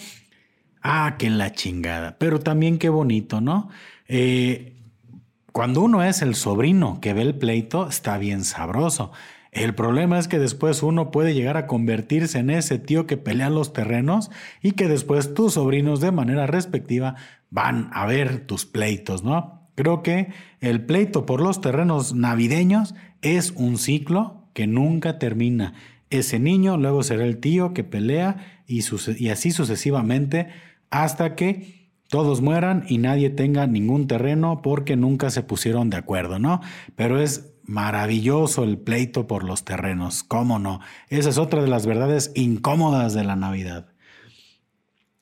Ah, 0.82 1.16
que 1.18 1.30
la 1.30 1.52
chingada. 1.52 2.16
Pero 2.18 2.38
también 2.40 2.78
qué 2.78 2.88
bonito, 2.88 3.40
¿no? 3.40 3.68
Eh, 4.08 4.74
cuando 5.52 5.80
uno 5.82 6.02
es 6.02 6.22
el 6.22 6.34
sobrino 6.34 7.00
que 7.00 7.14
ve 7.14 7.22
el 7.22 7.34
pleito, 7.34 7.88
está 7.88 8.18
bien 8.18 8.44
sabroso. 8.44 9.12
El 9.52 9.74
problema 9.74 10.18
es 10.18 10.28
que 10.28 10.38
después 10.38 10.82
uno 10.82 11.10
puede 11.10 11.32
llegar 11.32 11.56
a 11.56 11.66
convertirse 11.66 12.38
en 12.38 12.50
ese 12.50 12.78
tío 12.78 13.06
que 13.06 13.16
pelea 13.16 13.48
los 13.48 13.72
terrenos 13.72 14.30
y 14.60 14.72
que 14.72 14.86
después 14.86 15.32
tus 15.32 15.54
sobrinos 15.54 16.00
de 16.02 16.12
manera 16.12 16.46
respectiva 16.46 17.14
van 17.48 17.88
a 17.94 18.04
ver 18.04 18.40
tus 18.40 18.66
pleitos, 18.66 19.24
¿no? 19.24 19.66
Creo 19.74 20.02
que 20.02 20.28
el 20.60 20.84
pleito 20.84 21.24
por 21.24 21.40
los 21.40 21.62
terrenos 21.62 22.14
navideños 22.14 22.94
es 23.22 23.52
un 23.52 23.78
ciclo 23.78 24.42
que 24.52 24.66
nunca 24.66 25.18
termina. 25.18 25.72
Ese 26.10 26.38
niño 26.38 26.76
luego 26.76 27.02
será 27.02 27.24
el 27.24 27.38
tío 27.38 27.72
que 27.72 27.82
pelea 27.82 28.62
y, 28.66 28.82
y 29.18 29.28
así 29.30 29.52
sucesivamente 29.52 30.48
hasta 30.90 31.34
que 31.34 31.75
todos 32.08 32.40
mueran 32.40 32.84
y 32.88 32.98
nadie 32.98 33.30
tenga 33.30 33.66
ningún 33.66 34.06
terreno 34.06 34.62
porque 34.62 34.96
nunca 34.96 35.30
se 35.30 35.42
pusieron 35.42 35.90
de 35.90 35.96
acuerdo, 35.96 36.38
¿no? 36.38 36.60
Pero 36.94 37.20
es 37.20 37.56
Maravilloso 37.66 38.62
el 38.62 38.78
pleito 38.78 39.26
por 39.26 39.42
los 39.42 39.64
terrenos, 39.64 40.22
cómo 40.22 40.60
no. 40.60 40.80
Esa 41.08 41.30
es 41.30 41.38
otra 41.38 41.62
de 41.62 41.68
las 41.68 41.84
verdades 41.84 42.30
incómodas 42.36 43.12
de 43.12 43.24
la 43.24 43.34
Navidad. 43.34 43.88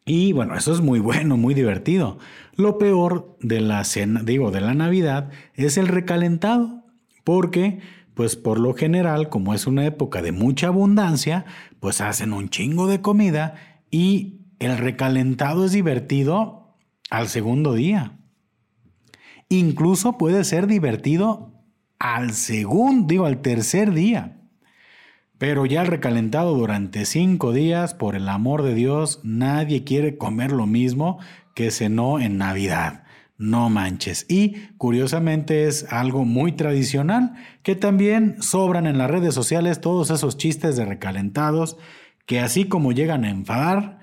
Y 0.04 0.34
bueno, 0.34 0.54
eso 0.54 0.74
es 0.74 0.82
muy 0.82 1.00
bueno, 1.00 1.38
muy 1.38 1.54
divertido. 1.54 2.18
Lo 2.54 2.76
peor 2.76 3.38
de 3.40 3.62
la 3.62 3.82
cena, 3.84 4.22
digo, 4.22 4.50
de 4.50 4.60
la 4.60 4.74
Navidad 4.74 5.30
es 5.54 5.78
el 5.78 5.88
recalentado, 5.88 6.84
porque 7.24 7.80
pues 8.12 8.36
por 8.36 8.60
lo 8.60 8.74
general, 8.74 9.30
como 9.30 9.54
es 9.54 9.66
una 9.66 9.86
época 9.86 10.20
de 10.20 10.32
mucha 10.32 10.66
abundancia, 10.66 11.46
pues 11.80 12.02
hacen 12.02 12.34
un 12.34 12.50
chingo 12.50 12.86
de 12.86 13.00
comida 13.00 13.54
y 13.90 14.40
el 14.58 14.76
recalentado 14.76 15.64
es 15.64 15.72
divertido 15.72 16.63
al 17.10 17.28
segundo 17.28 17.74
día. 17.74 18.18
Incluso 19.48 20.18
puede 20.18 20.44
ser 20.44 20.66
divertido 20.66 21.52
al 21.98 22.32
segundo, 22.32 23.06
digo, 23.08 23.26
al 23.26 23.40
tercer 23.40 23.92
día. 23.92 24.40
Pero 25.38 25.66
ya 25.66 25.84
recalentado 25.84 26.54
durante 26.54 27.04
cinco 27.04 27.52
días, 27.52 27.94
por 27.94 28.14
el 28.14 28.28
amor 28.28 28.62
de 28.62 28.74
Dios, 28.74 29.20
nadie 29.24 29.84
quiere 29.84 30.16
comer 30.16 30.52
lo 30.52 30.66
mismo 30.66 31.18
que 31.54 31.70
cenó 31.70 32.20
en 32.20 32.38
Navidad. 32.38 33.04
No 33.36 33.68
manches. 33.68 34.26
Y 34.28 34.68
curiosamente 34.76 35.66
es 35.66 35.92
algo 35.92 36.24
muy 36.24 36.52
tradicional 36.52 37.34
que 37.62 37.74
también 37.74 38.40
sobran 38.40 38.86
en 38.86 38.96
las 38.96 39.10
redes 39.10 39.34
sociales 39.34 39.80
todos 39.80 40.10
esos 40.10 40.36
chistes 40.36 40.76
de 40.76 40.84
recalentados 40.84 41.76
que 42.26 42.40
así 42.40 42.66
como 42.66 42.92
llegan 42.92 43.24
a 43.24 43.30
enfadar, 43.30 43.98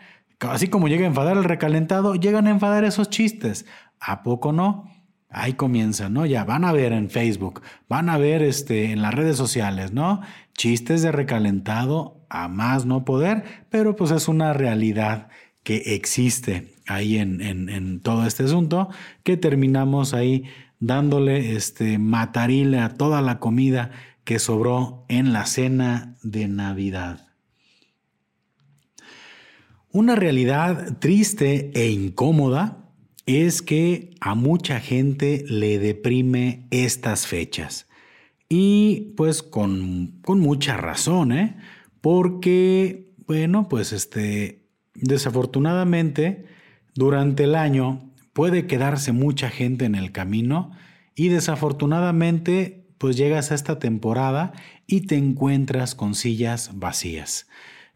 así 0.50 0.68
como 0.68 0.88
llega 0.88 1.04
a 1.04 1.08
enfadar 1.08 1.38
el 1.38 1.44
recalentado, 1.44 2.16
llegan 2.16 2.48
a 2.48 2.52
enfadar 2.52 2.84
esos 2.84 3.10
chistes. 3.10 3.66
¿A 4.00 4.24
poco 4.24 4.52
no? 4.52 4.90
Ahí 5.30 5.54
comienza, 5.54 6.10
¿no? 6.10 6.26
Ya 6.26 6.44
van 6.44 6.66
a 6.66 6.74
ver 6.74 6.92
en 6.92 7.10
Facebook, 7.10 7.62
van 7.88 8.10
a 8.10 8.18
ver 8.18 8.42
este, 8.42 8.92
en 8.92 9.02
las 9.02 9.14
redes 9.14 9.38
sociales, 9.38 9.94
¿no? 9.94 10.22
Chistes 10.54 11.02
de 11.04 11.12
recalentado 11.12 12.26
a 12.30 12.48
más 12.48 12.86
no 12.86 13.06
poder, 13.06 13.44
pero 13.70 13.96
pues 13.96 14.12
es 14.12 14.28
una 14.28 14.54
realidad 14.54 15.30
que 15.64 15.96
existe 15.96 16.76
ahí 16.88 17.18
en, 17.18 17.42
en, 17.42 18.00
todo 18.02 18.26
este 18.26 18.44
asunto, 18.44 18.90
que 19.24 19.38
terminamos 19.38 20.14
ahí 20.14 20.46
dándole 20.80 21.56
este 21.56 21.98
matarile 22.00 22.80
a 22.80 22.90
toda 22.90 23.22
la 23.22 23.40
comida 23.40 23.92
que 24.24 24.40
sobró 24.40 25.06
en 25.08 25.34
la 25.34 25.46
cena 25.46 26.16
de 26.24 26.48
Navidad. 26.48 27.31
Una 29.94 30.16
realidad 30.16 31.00
triste 31.00 31.72
e 31.74 31.90
incómoda 31.90 32.90
es 33.26 33.62
que 33.62 34.12
a 34.22 34.36
mucha 34.36 34.80
gente 34.80 35.44
le 35.50 35.80
deprime 35.80 36.66
estas 36.72 37.28
fechas. 37.28 37.88
Y 38.48 39.14
pues 39.18 39.44
con, 39.44 40.20
con 40.24 40.40
mucha 40.40 40.78
razón, 40.78 41.34
¿eh? 41.34 41.58
Porque, 42.00 43.12
bueno, 43.28 43.68
pues 43.68 43.92
este, 43.92 44.70
desafortunadamente, 44.96 46.46
durante 46.96 47.44
el 47.44 47.56
año 47.56 48.14
puede 48.32 48.68
quedarse 48.68 49.12
mucha 49.12 49.50
gente 49.50 49.86
en 49.86 49.96
el 49.96 50.14
camino 50.14 50.72
y 51.16 51.28
desafortunadamente, 51.28 52.88
pues 52.98 53.18
llegas 53.18 53.52
a 53.52 53.56
esta 53.56 53.78
temporada 53.78 54.54
y 54.88 55.02
te 55.02 55.18
encuentras 55.18 55.96
con 55.96 56.16
sillas 56.16 56.72
vacías. 56.76 57.48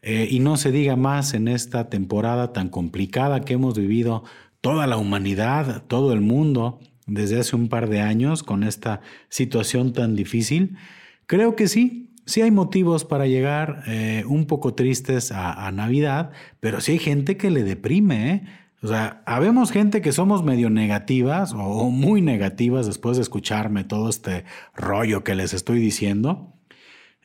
Eh, 0.08 0.28
y 0.30 0.40
no 0.40 0.56
se 0.56 0.72
diga 0.72 0.96
más 0.96 1.34
en 1.34 1.48
esta 1.48 1.90
temporada 1.90 2.54
tan 2.54 2.70
complicada 2.70 3.42
que 3.42 3.54
hemos 3.54 3.76
vivido 3.76 4.24
toda 4.62 4.86
la 4.86 4.98
humanidad, 4.98 5.84
todo 5.88 6.14
el 6.14 6.22
mundo, 6.22 6.80
desde 7.08 7.40
hace 7.40 7.56
un 7.56 7.70
par 7.70 7.90
de 7.90 8.02
años 8.02 8.44
con 8.44 8.62
esta 8.62 9.02
situación 9.30 9.94
tan 9.94 10.16
difícil. 10.16 10.78
Creo 11.26 11.56
que 11.56 11.68
sí, 11.68 12.14
sí 12.28 12.44
hay 12.44 12.52
motivos 12.52 13.04
para 13.04 13.26
llegar 13.26 13.82
eh, 13.88 14.24
un 14.28 14.46
poco 14.46 14.76
tristes 14.76 15.32
a, 15.32 15.72
Navidad, 15.72 16.30
pero 16.60 16.82
sí 16.82 16.92
hay 16.94 17.00
gente 17.00 17.36
que 17.36 17.50
le 17.50 17.64
deprime. 17.64 18.32
¿eh? 18.32 18.44
O 18.84 18.88
sea, 18.88 19.24
habemos 19.26 19.72
gente 19.72 20.04
que 20.04 20.12
somos 20.12 20.44
medio 20.44 20.70
negativas 20.70 21.54
o 21.58 21.90
muy 21.90 22.22
negativas 22.22 22.86
después 22.86 23.18
de 23.18 23.24
escucharme 23.24 23.86
todo 23.86 24.08
este 24.10 24.46
rollo 24.76 25.24
que 25.24 25.34
les 25.34 25.56
estoy 25.56 25.80
diciendo. 25.80 26.55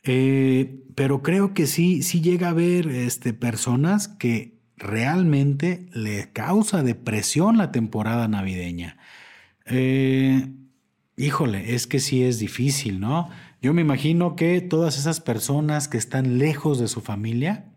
Eh, 0.03 0.83
pero 0.95 1.21
creo 1.21 1.53
que 1.53 1.67
sí, 1.67 2.01
sí 2.03 2.21
llega 2.21 2.47
a 2.47 2.51
haber 2.51 2.87
este, 2.87 3.33
personas 3.33 4.07
que 4.07 4.59
realmente 4.77 5.87
le 5.93 6.31
causa 6.31 6.83
depresión 6.83 7.57
la 7.57 7.71
temporada 7.71 8.27
navideña. 8.27 8.97
Eh, 9.65 10.47
híjole, 11.17 11.75
es 11.75 11.87
que 11.87 11.99
sí 11.99 12.23
es 12.23 12.39
difícil, 12.39 12.99
¿no? 12.99 13.29
Yo 13.61 13.73
me 13.73 13.81
imagino 13.81 14.35
que 14.35 14.59
todas 14.61 14.97
esas 14.97 15.21
personas 15.21 15.87
que 15.87 15.97
están 15.97 16.39
lejos 16.39 16.79
de 16.79 16.87
su 16.87 17.01
familia, 17.01 17.71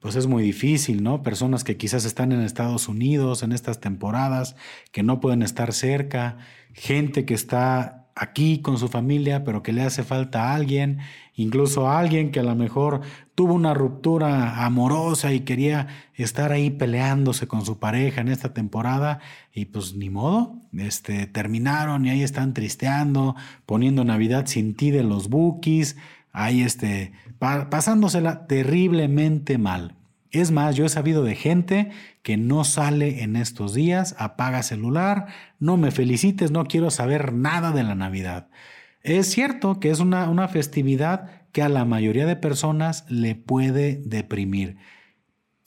pues 0.00 0.16
es 0.16 0.26
muy 0.26 0.42
difícil, 0.42 1.02
¿no? 1.04 1.22
Personas 1.22 1.62
que 1.62 1.76
quizás 1.76 2.04
están 2.04 2.32
en 2.32 2.40
Estados 2.40 2.88
Unidos 2.88 3.44
en 3.44 3.52
estas 3.52 3.80
temporadas, 3.80 4.56
que 4.90 5.04
no 5.04 5.20
pueden 5.20 5.42
estar 5.42 5.72
cerca, 5.72 6.38
gente 6.72 7.24
que 7.24 7.34
está 7.34 8.03
aquí 8.14 8.60
con 8.60 8.78
su 8.78 8.88
familia, 8.88 9.44
pero 9.44 9.62
que 9.62 9.72
le 9.72 9.82
hace 9.82 10.04
falta 10.04 10.50
a 10.50 10.54
alguien, 10.54 10.98
incluso 11.34 11.88
a 11.88 11.98
alguien 11.98 12.30
que 12.30 12.40
a 12.40 12.44
lo 12.44 12.54
mejor 12.54 13.00
tuvo 13.34 13.54
una 13.54 13.74
ruptura 13.74 14.64
amorosa 14.64 15.32
y 15.32 15.40
quería 15.40 15.88
estar 16.14 16.52
ahí 16.52 16.70
peleándose 16.70 17.48
con 17.48 17.64
su 17.64 17.78
pareja 17.78 18.20
en 18.20 18.28
esta 18.28 18.54
temporada 18.54 19.18
y 19.52 19.64
pues 19.66 19.94
ni 19.94 20.10
modo, 20.10 20.56
este, 20.72 21.26
terminaron 21.26 22.06
y 22.06 22.10
ahí 22.10 22.22
están 22.22 22.54
tristeando, 22.54 23.34
poniendo 23.66 24.04
Navidad 24.04 24.46
sin 24.46 24.74
ti 24.74 24.90
de 24.90 25.02
los 25.02 25.28
bookies, 25.28 25.96
ahí 26.32 26.62
este, 26.62 27.12
pasándosela 27.38 28.46
terriblemente 28.46 29.58
mal. 29.58 29.96
Es 30.34 30.50
más, 30.50 30.74
yo 30.74 30.84
he 30.84 30.88
sabido 30.88 31.22
de 31.22 31.36
gente 31.36 31.90
que 32.22 32.36
no 32.36 32.64
sale 32.64 33.22
en 33.22 33.36
estos 33.36 33.72
días, 33.72 34.16
apaga 34.18 34.64
celular, 34.64 35.26
no 35.60 35.76
me 35.76 35.92
felicites, 35.92 36.50
no 36.50 36.64
quiero 36.64 36.90
saber 36.90 37.32
nada 37.32 37.70
de 37.70 37.84
la 37.84 37.94
Navidad. 37.94 38.48
Es 39.00 39.30
cierto 39.30 39.78
que 39.78 39.90
es 39.90 40.00
una, 40.00 40.28
una 40.28 40.48
festividad 40.48 41.42
que 41.52 41.62
a 41.62 41.68
la 41.68 41.84
mayoría 41.84 42.26
de 42.26 42.34
personas 42.34 43.04
le 43.08 43.36
puede 43.36 44.02
deprimir. 44.04 44.76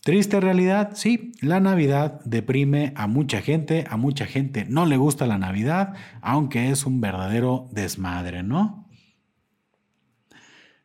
Triste 0.04 0.42
realidad, 0.42 0.92
sí, 0.96 1.32
la 1.42 1.62
Navidad 1.62 2.20
deprime 2.26 2.92
a 2.98 3.08
mucha 3.08 3.42
gente, 3.42 3.86
a 3.90 3.96
mucha 3.96 4.26
gente 4.26 4.66
no 4.68 4.86
le 4.86 4.98
gusta 4.98 5.28
la 5.28 5.38
Navidad, 5.38 5.94
aunque 6.22 6.72
es 6.72 6.86
un 6.86 7.00
verdadero 7.00 7.70
desmadre, 7.72 8.44
¿no? 8.44 8.90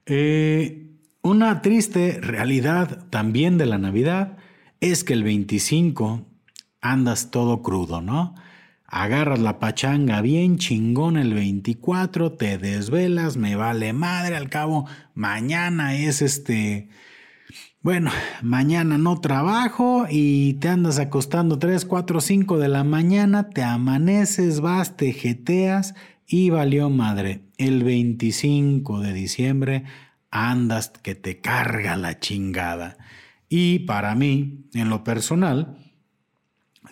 Eh, 0.07 0.92
una 1.23 1.63
triste 1.63 2.19
realidad 2.21 3.07
también 3.11 3.57
de 3.57 3.67
la 3.67 3.79
Navidad 3.79 4.37
es 4.81 5.05
que 5.05 5.13
el 5.13 5.23
25 5.23 6.27
andas 6.81 7.31
todo 7.31 7.63
crudo, 7.63 8.01
¿no? 8.01 8.35
Agarras 8.87 9.39
la 9.39 9.59
pachanga 9.59 10.21
bien 10.21 10.59
chingón 10.59 11.17
el 11.17 11.33
24, 11.33 12.33
te 12.33 12.59
desvelas, 12.59 13.37
me 13.37 13.57
vale 13.57 13.93
madre, 13.93 14.37
al 14.37 14.51
cabo 14.51 14.87
mañana 15.15 15.95
es 15.95 16.21
este... 16.21 16.89
Bueno, 17.81 18.13
mañana 18.43 18.97
no 18.97 19.21
trabajo 19.21 20.07
y 20.09 20.55
te 20.55 20.69
andas 20.69 21.01
acostando 21.01 21.59
3, 21.59 21.85
4, 21.85 22.21
5 22.21 22.59
de 22.59 22.69
la 22.69 22.85
mañana, 22.85 23.51
te 23.51 23.63
amaneces, 23.63 24.61
vas, 24.61 24.97
te 24.97 25.13
jeteas 25.13 25.95
y 26.27 26.51
valió 26.51 26.91
madre. 26.91 27.41
El 27.59 27.83
25 27.83 29.01
de 29.01 29.13
diciembre 29.13 29.85
andas 30.33 30.89
que 30.89 31.15
te 31.15 31.41
carga 31.41 31.97
la 31.97 32.19
chingada. 32.19 32.97
Y 33.49 33.81
para 33.81 34.17
mí, 34.17 34.67
en 34.75 34.89
lo 34.89 35.05
personal, 35.05 35.77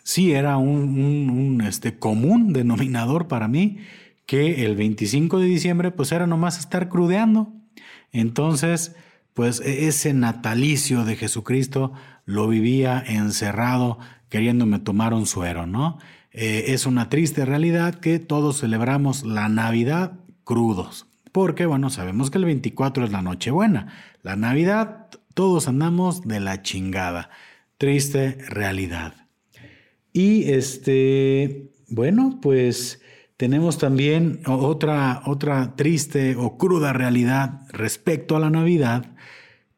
sí 0.05 0.33
era 0.33 0.59
un, 0.59 1.63
este, 1.67 1.99
común 1.99 2.53
denominador 2.53 3.27
para 3.27 3.49
mí 3.49 3.79
que 4.27 4.65
el 4.65 4.77
25 4.77 5.41
de 5.41 5.47
diciembre 5.47 5.91
pues 5.91 6.13
era 6.13 6.27
nomás 6.27 6.59
estar 6.59 6.89
crudeando. 6.89 7.53
Entonces, 8.13 8.95
pues 9.35 9.61
e, 9.61 9.89
ese 9.89 10.13
natalicio 10.13 11.05
de 11.05 11.17
Jesucristo 11.17 11.93
lo 12.27 12.47
vivía 12.47 13.03
encerrado 13.05 13.99
queriéndome 14.29 14.79
tomar 14.79 15.15
un 15.15 15.27
suero, 15.27 15.67
¿no? 15.67 15.99
Eh, 16.33 16.67
es 16.69 16.87
una 16.87 17.09
triste 17.09 17.45
realidad 17.45 17.97
que 17.97 18.21
todos 18.21 18.61
celebramos 18.61 19.25
la 19.25 19.49
Navidad 19.49 20.21
crudos. 20.45 21.10
Porque, 21.33 21.67
bueno, 21.67 21.91
sabemos 21.91 22.31
que 22.31 22.39
el 22.39 22.45
24 22.45 23.05
es 23.05 23.13
la 23.13 23.23
Nochebuena. 23.23 23.93
La 24.23 24.37
Navidad, 24.37 25.09
todos 25.35 25.69
andamos 25.69 26.23
de 26.23 26.41
la 26.41 26.63
chingada. 26.63 27.31
Triste 27.79 28.39
realidad. 28.49 29.15
Y 30.13 30.51
este, 30.51 31.71
bueno, 31.89 32.39
pues 32.43 33.01
tenemos 33.37 33.79
también 33.79 34.41
otra, 34.47 35.23
otra 35.25 35.77
triste 35.77 36.37
o 36.37 36.59
cruda 36.59 36.93
realidad 36.93 37.63
respecto 37.71 38.37
a 38.37 38.41
la 38.41 38.51
Navidad, 38.51 39.17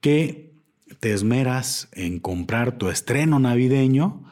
que 0.01 0.53
te 1.01 1.13
esmeras 1.13 1.89
en 1.93 2.19
comprar 2.19 2.79
tu 2.79 2.89
estreno 2.89 3.39
navideño 3.39 4.25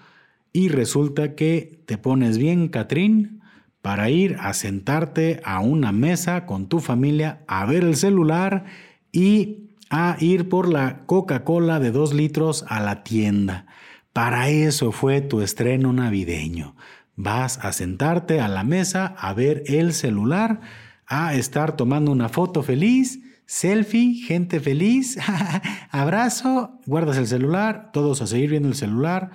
y 0.52 0.68
resulta 0.68 1.34
que 1.34 1.82
te 1.86 1.98
pones 1.98 2.38
bien, 2.38 2.68
Catrín, 2.68 3.39
para 3.82 4.10
ir 4.10 4.36
a 4.40 4.52
sentarte 4.52 5.40
a 5.44 5.60
una 5.60 5.92
mesa 5.92 6.46
con 6.46 6.68
tu 6.68 6.80
familia 6.80 7.40
a 7.46 7.64
ver 7.64 7.84
el 7.84 7.96
celular 7.96 8.64
y 9.12 9.70
a 9.90 10.16
ir 10.20 10.48
por 10.48 10.68
la 10.68 11.04
Coca-Cola 11.06 11.80
de 11.80 11.90
dos 11.90 12.14
litros 12.14 12.64
a 12.68 12.80
la 12.80 13.02
tienda. 13.02 13.66
Para 14.12 14.48
eso 14.48 14.92
fue 14.92 15.20
tu 15.20 15.40
estreno 15.40 15.92
navideño. 15.92 16.76
Vas 17.16 17.58
a 17.62 17.72
sentarte 17.72 18.40
a 18.40 18.48
la 18.48 18.64
mesa 18.64 19.14
a 19.18 19.34
ver 19.34 19.62
el 19.66 19.92
celular, 19.92 20.60
a 21.06 21.34
estar 21.34 21.76
tomando 21.76 22.12
una 22.12 22.28
foto 22.28 22.62
feliz, 22.62 23.20
selfie, 23.46 24.14
gente 24.14 24.60
feliz, 24.60 25.18
abrazo, 25.90 26.78
guardas 26.86 27.16
el 27.16 27.26
celular, 27.26 27.90
todos 27.92 28.22
a 28.22 28.26
seguir 28.26 28.50
viendo 28.50 28.68
el 28.68 28.76
celular, 28.76 29.30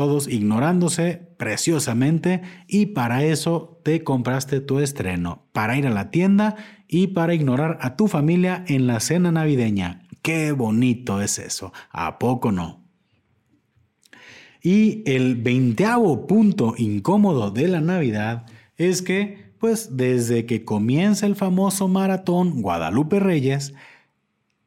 todos 0.00 0.28
ignorándose 0.28 1.28
preciosamente 1.36 2.40
y 2.66 2.86
para 2.86 3.22
eso 3.22 3.82
te 3.84 4.02
compraste 4.02 4.62
tu 4.62 4.78
estreno, 4.78 5.44
para 5.52 5.76
ir 5.76 5.86
a 5.86 5.90
la 5.90 6.10
tienda 6.10 6.56
y 6.88 7.08
para 7.08 7.34
ignorar 7.34 7.76
a 7.82 7.96
tu 7.96 8.08
familia 8.08 8.64
en 8.66 8.86
la 8.86 9.00
cena 9.00 9.30
navideña. 9.30 10.08
Qué 10.22 10.52
bonito 10.52 11.20
es 11.20 11.38
eso, 11.38 11.74
¿a 11.90 12.18
poco 12.18 12.50
no? 12.50 12.82
Y 14.62 15.02
el 15.04 15.36
veinteavo 15.36 16.26
punto 16.26 16.72
incómodo 16.78 17.50
de 17.50 17.68
la 17.68 17.82
Navidad 17.82 18.46
es 18.78 19.02
que, 19.02 19.52
pues 19.58 19.98
desde 19.98 20.46
que 20.46 20.64
comienza 20.64 21.26
el 21.26 21.36
famoso 21.36 21.88
maratón 21.88 22.62
Guadalupe 22.62 23.20
Reyes, 23.20 23.74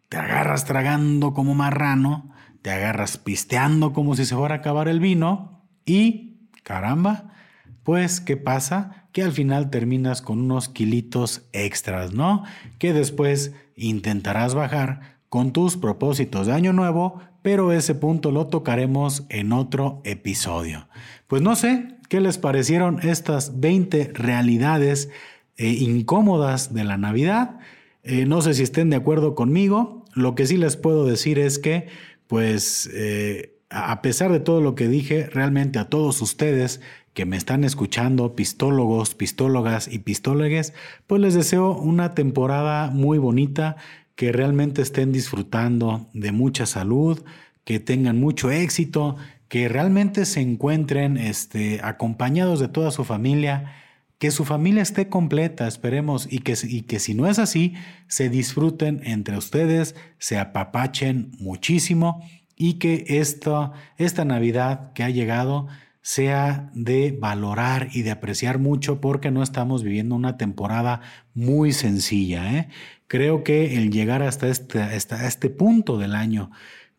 te 0.09 0.17
agarras 0.17 0.65
tragando 0.65 1.34
como 1.34 1.55
marrano, 1.55 2.32
te 2.64 2.72
agarras 2.72 3.18
pisteando 3.18 3.93
como 3.93 4.16
si 4.16 4.26
se 4.26 4.36
fuera 4.36 4.55
a 4.55 4.57
acabar 4.59 4.88
el 4.88 4.99
vino 4.99 5.61
y, 5.86 6.47
caramba, 6.64 7.36
pues 7.84 8.22
¿qué 8.22 8.38
pasa? 8.38 9.05
Que 9.11 9.22
al 9.22 9.34
final 9.34 9.70
terminas 9.70 10.22
con 10.22 10.39
unos 10.39 10.70
kilitos 10.70 11.43
extras, 11.51 12.14
¿no? 12.14 12.43
Que 12.80 12.93
después 12.93 13.53
intentarás 13.76 14.55
bajar 14.55 15.18
con 15.28 15.51
tus 15.51 15.76
propósitos 15.76 16.47
de 16.47 16.53
año 16.53 16.72
nuevo, 16.72 17.20
pero 17.41 17.74
ese 17.74 17.95
punto 17.95 18.32
lo 18.32 18.47
tocaremos 18.47 19.26
en 19.28 19.51
otro 19.51 20.01
episodio. 20.05 20.88
Pues 21.28 21.41
no 21.41 21.57
sé, 21.57 21.97
¿qué 22.07 22.22
les 22.22 22.38
parecieron 22.38 22.99
estas 23.03 23.59
20 23.59 24.11
realidades 24.14 25.09
eh, 25.57 25.68
incómodas 25.68 26.74
de 26.74 26.86
la 26.86 26.97
Navidad? 26.97 27.59
Eh, 28.03 28.26
no 28.26 28.41
sé 28.41 28.53
si 28.53 28.64
estén 28.64 28.89
de 28.89 28.95
acuerdo 28.95 29.36
conmigo. 29.36 30.05
Lo 30.14 30.36
que 30.36 30.45
sí 30.45 30.57
les 30.57 30.78
puedo 30.78 31.05
decir 31.05 31.39
es 31.39 31.59
que, 31.59 31.88
pues, 32.28 32.89
eh, 32.93 33.55
a 33.69 34.01
pesar 34.01 34.32
de 34.32 34.39
todo 34.39 34.61
lo 34.61 34.76
que 34.76 34.88
dije, 34.88 35.28
realmente 35.28 35.80
a 35.80 35.89
todos 35.89 36.21
ustedes 36.21 36.82
que 37.13 37.26
me 37.26 37.38
están 37.38 37.63
escuchando, 37.63 38.36
pistólogos, 38.36 39.15
pistólogas 39.15 39.88
y 39.88 39.99
pistólogues, 39.99 40.74
pues 41.07 41.21
les 41.21 41.34
deseo 41.36 41.78
una 41.78 42.15
temporada 42.15 42.89
muy 42.89 43.17
bonita, 43.17 43.78
que 44.15 44.32
realmente 44.32 44.82
estén 44.82 45.11
disfrutando 45.11 46.07
de 46.13 46.32
mucha 46.32 46.65
salud, 46.65 47.24
que 47.63 47.80
tengan 47.80 48.19
mucho 48.19 48.51
éxito, 48.51 49.15
que 49.47 49.69
realmente 49.69 50.26
se 50.26 50.41
encuentren 50.41 51.17
este, 51.17 51.80
acompañados 51.84 52.59
de 52.59 52.67
toda 52.67 52.91
su 52.91 53.03
familia, 53.03 53.82
que 54.24 54.32
su 54.32 54.45
familia 54.45 54.82
esté 54.82 55.09
completa, 55.09 55.67
esperemos, 55.67 56.30
y 56.32 56.39
que, 56.39 56.55
y 56.63 56.84
que 56.84 56.99
si 57.01 57.13
no 57.13 57.28
es 57.28 57.39
así, 57.39 57.74
se 58.07 58.30
disfruten 58.30 59.01
entre 59.03 59.38
ustedes, 59.38 59.97
se 60.17 60.39
apapachen 60.39 61.32
muchísimo 61.39 62.26
y 62.55 62.76
que 62.76 63.03
esta, 63.05 63.74
esta 63.97 64.24
Navidad 64.24 64.93
que 64.93 65.03
ha 65.03 65.09
llegado 65.09 65.67
sea 66.01 66.71
de 66.74 67.11
valorar 67.19 67.89
y 67.91 68.03
de 68.03 68.11
apreciar 68.11 68.59
mucho 68.59 69.01
porque 69.01 69.30
no 69.30 69.43
estamos 69.43 69.84
viviendo 69.84 70.15
una 70.15 70.38
temporada 70.38 71.01
muy 71.34 71.74
sencilla. 71.74 72.57
¿eh? 72.57 72.69
Creo 73.07 73.43
que 73.43 73.76
el 73.76 73.91
llegar 73.91 74.24
hasta 74.24 74.47
este, 74.47 74.82
hasta 74.82 75.28
este 75.28 75.49
punto 75.49 75.97
del 75.97 76.15
año 76.15 76.49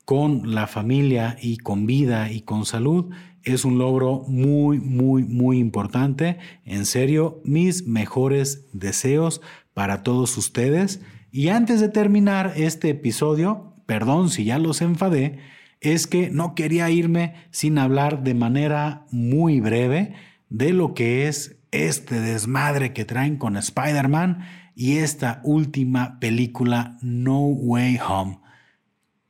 con 0.04 0.54
la 0.54 0.66
familia 0.66 1.38
y 1.40 1.56
con 1.56 1.86
vida 1.86 2.30
y 2.30 2.42
con 2.42 2.66
salud 2.66 3.14
es 3.44 3.64
un 3.64 3.78
logro 3.78 4.24
muy, 4.26 4.80
muy, 4.80 5.22
muy 5.22 5.58
importante. 5.58 6.38
En 6.64 6.86
serio, 6.86 7.40
mis 7.44 7.86
mejores 7.86 8.66
deseos 8.72 9.40
para 9.74 10.02
todos 10.02 10.36
ustedes. 10.36 11.00
Y 11.30 11.48
antes 11.48 11.80
de 11.80 11.88
terminar 11.88 12.52
este 12.56 12.90
episodio, 12.90 13.74
perdón 13.86 14.30
si 14.30 14.44
ya 14.44 14.58
los 14.58 14.80
enfadé, 14.80 15.38
es 15.80 16.06
que 16.06 16.30
no 16.30 16.54
quería 16.54 16.90
irme 16.90 17.34
sin 17.50 17.78
hablar 17.78 18.22
de 18.22 18.34
manera 18.34 19.06
muy 19.10 19.60
breve 19.60 20.14
de 20.48 20.72
lo 20.72 20.94
que 20.94 21.28
es 21.28 21.56
este 21.72 22.20
desmadre 22.20 22.92
que 22.92 23.04
traen 23.04 23.36
con 23.36 23.56
Spider-Man 23.56 24.46
y 24.76 24.98
esta 24.98 25.40
última 25.44 26.18
película 26.20 26.96
No 27.02 27.40
Way 27.40 27.98
Home. 28.08 28.38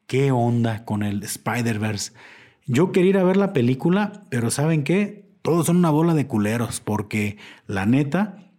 ¿Qué 0.06 0.30
onda 0.30 0.84
con 0.84 1.02
el 1.02 1.22
Spider-Verse? 1.22 2.12
Yo 2.66 2.92
quería 2.92 3.10
ir 3.10 3.18
a 3.18 3.24
ver 3.24 3.36
la 3.36 3.52
película, 3.52 4.24
pero 4.30 4.50
¿saben 4.50 4.84
qué? 4.84 5.28
Todos 5.42 5.66
son 5.66 5.76
una 5.76 5.90
bola 5.90 6.14
de 6.14 6.26
culeros, 6.26 6.80
porque 6.80 7.36
la 7.66 7.86
neta, 7.86 8.50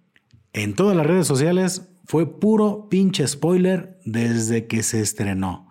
en 0.53 0.75
todas 0.75 0.95
las 0.95 1.07
redes 1.07 1.27
sociales 1.27 1.89
fue 2.05 2.39
puro 2.39 2.87
pinche 2.89 3.27
spoiler 3.27 3.99
desde 4.05 4.67
que 4.67 4.83
se 4.83 5.01
estrenó 5.01 5.65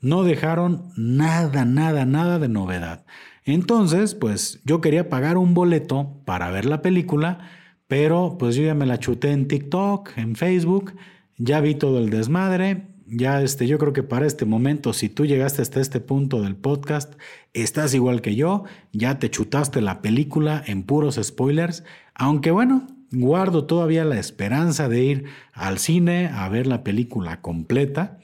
no 0.00 0.22
dejaron 0.22 0.90
nada, 0.96 1.64
nada, 1.64 2.04
nada 2.04 2.38
de 2.38 2.48
novedad. 2.48 3.04
Entonces, 3.44 4.14
pues 4.14 4.60
yo 4.64 4.80
quería 4.80 5.08
pagar 5.08 5.38
un 5.38 5.54
boleto 5.54 6.20
para 6.24 6.50
ver 6.50 6.66
la 6.66 6.82
película, 6.82 7.50
pero 7.86 8.36
pues 8.38 8.54
yo 8.54 8.62
ya 8.62 8.74
me 8.74 8.86
la 8.86 8.98
chuté 8.98 9.32
en 9.32 9.48
TikTok, 9.48 10.16
en 10.16 10.36
Facebook, 10.36 10.94
ya 11.36 11.60
vi 11.60 11.74
todo 11.74 11.98
el 11.98 12.10
desmadre, 12.10 12.87
ya 13.10 13.42
este, 13.42 13.66
yo 13.66 13.78
creo 13.78 13.92
que 13.92 14.02
para 14.02 14.26
este 14.26 14.44
momento, 14.44 14.92
si 14.92 15.08
tú 15.08 15.26
llegaste 15.26 15.62
hasta 15.62 15.80
este 15.80 16.00
punto 16.00 16.42
del 16.42 16.56
podcast, 16.56 17.14
estás 17.52 17.94
igual 17.94 18.20
que 18.20 18.34
yo, 18.34 18.64
ya 18.92 19.18
te 19.18 19.30
chutaste 19.30 19.80
la 19.80 20.02
película 20.02 20.62
en 20.66 20.82
puros 20.82 21.18
spoilers, 21.22 21.84
aunque 22.14 22.50
bueno, 22.50 22.86
guardo 23.10 23.64
todavía 23.64 24.04
la 24.04 24.18
esperanza 24.18 24.88
de 24.88 25.04
ir 25.04 25.24
al 25.52 25.78
cine 25.78 26.28
a 26.28 26.48
ver 26.48 26.66
la 26.66 26.84
película 26.84 27.40
completa. 27.40 28.18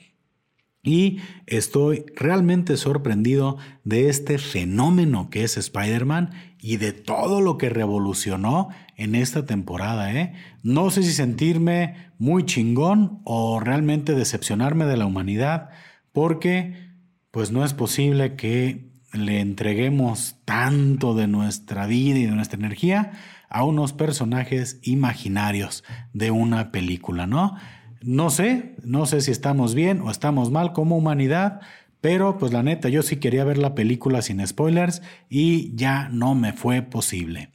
Y 0.86 1.20
estoy 1.46 2.04
realmente 2.14 2.76
sorprendido 2.76 3.56
de 3.84 4.10
este 4.10 4.36
fenómeno 4.36 5.30
que 5.30 5.42
es 5.42 5.56
Spider-Man 5.56 6.30
y 6.60 6.76
de 6.76 6.92
todo 6.92 7.40
lo 7.40 7.56
que 7.56 7.70
revolucionó 7.70 8.68
en 8.96 9.14
esta 9.14 9.44
temporada. 9.46 10.12
¿eh? 10.12 10.34
No 10.62 10.90
sé 10.90 11.02
si 11.02 11.12
sentirme 11.12 12.10
muy 12.18 12.44
chingón 12.44 13.20
o 13.24 13.60
realmente 13.60 14.14
decepcionarme 14.14 14.86
de 14.86 14.96
la 14.96 15.06
humanidad, 15.06 15.70
porque 16.12 16.92
pues 17.30 17.50
no 17.50 17.64
es 17.64 17.74
posible 17.74 18.36
que 18.36 18.92
le 19.12 19.40
entreguemos 19.40 20.36
tanto 20.44 21.14
de 21.14 21.26
nuestra 21.26 21.86
vida 21.86 22.18
y 22.18 22.24
de 22.24 22.32
nuestra 22.32 22.58
energía 22.58 23.12
a 23.48 23.64
unos 23.64 23.92
personajes 23.92 24.80
imaginarios 24.82 25.84
de 26.12 26.30
una 26.30 26.72
película, 26.72 27.26
¿no? 27.26 27.56
No 28.02 28.28
sé, 28.30 28.74
no 28.82 29.06
sé 29.06 29.20
si 29.20 29.30
estamos 29.30 29.74
bien 29.74 30.00
o 30.00 30.10
estamos 30.10 30.50
mal 30.50 30.72
como 30.72 30.96
humanidad, 30.96 31.60
pero 32.00 32.36
pues 32.36 32.52
la 32.52 32.62
neta, 32.62 32.88
yo 32.88 33.02
sí 33.02 33.16
quería 33.16 33.44
ver 33.44 33.56
la 33.56 33.74
película 33.74 34.20
sin 34.20 34.46
spoilers 34.46 35.02
y 35.30 35.74
ya 35.74 36.08
no 36.10 36.34
me 36.34 36.52
fue 36.52 36.82
posible. 36.82 37.53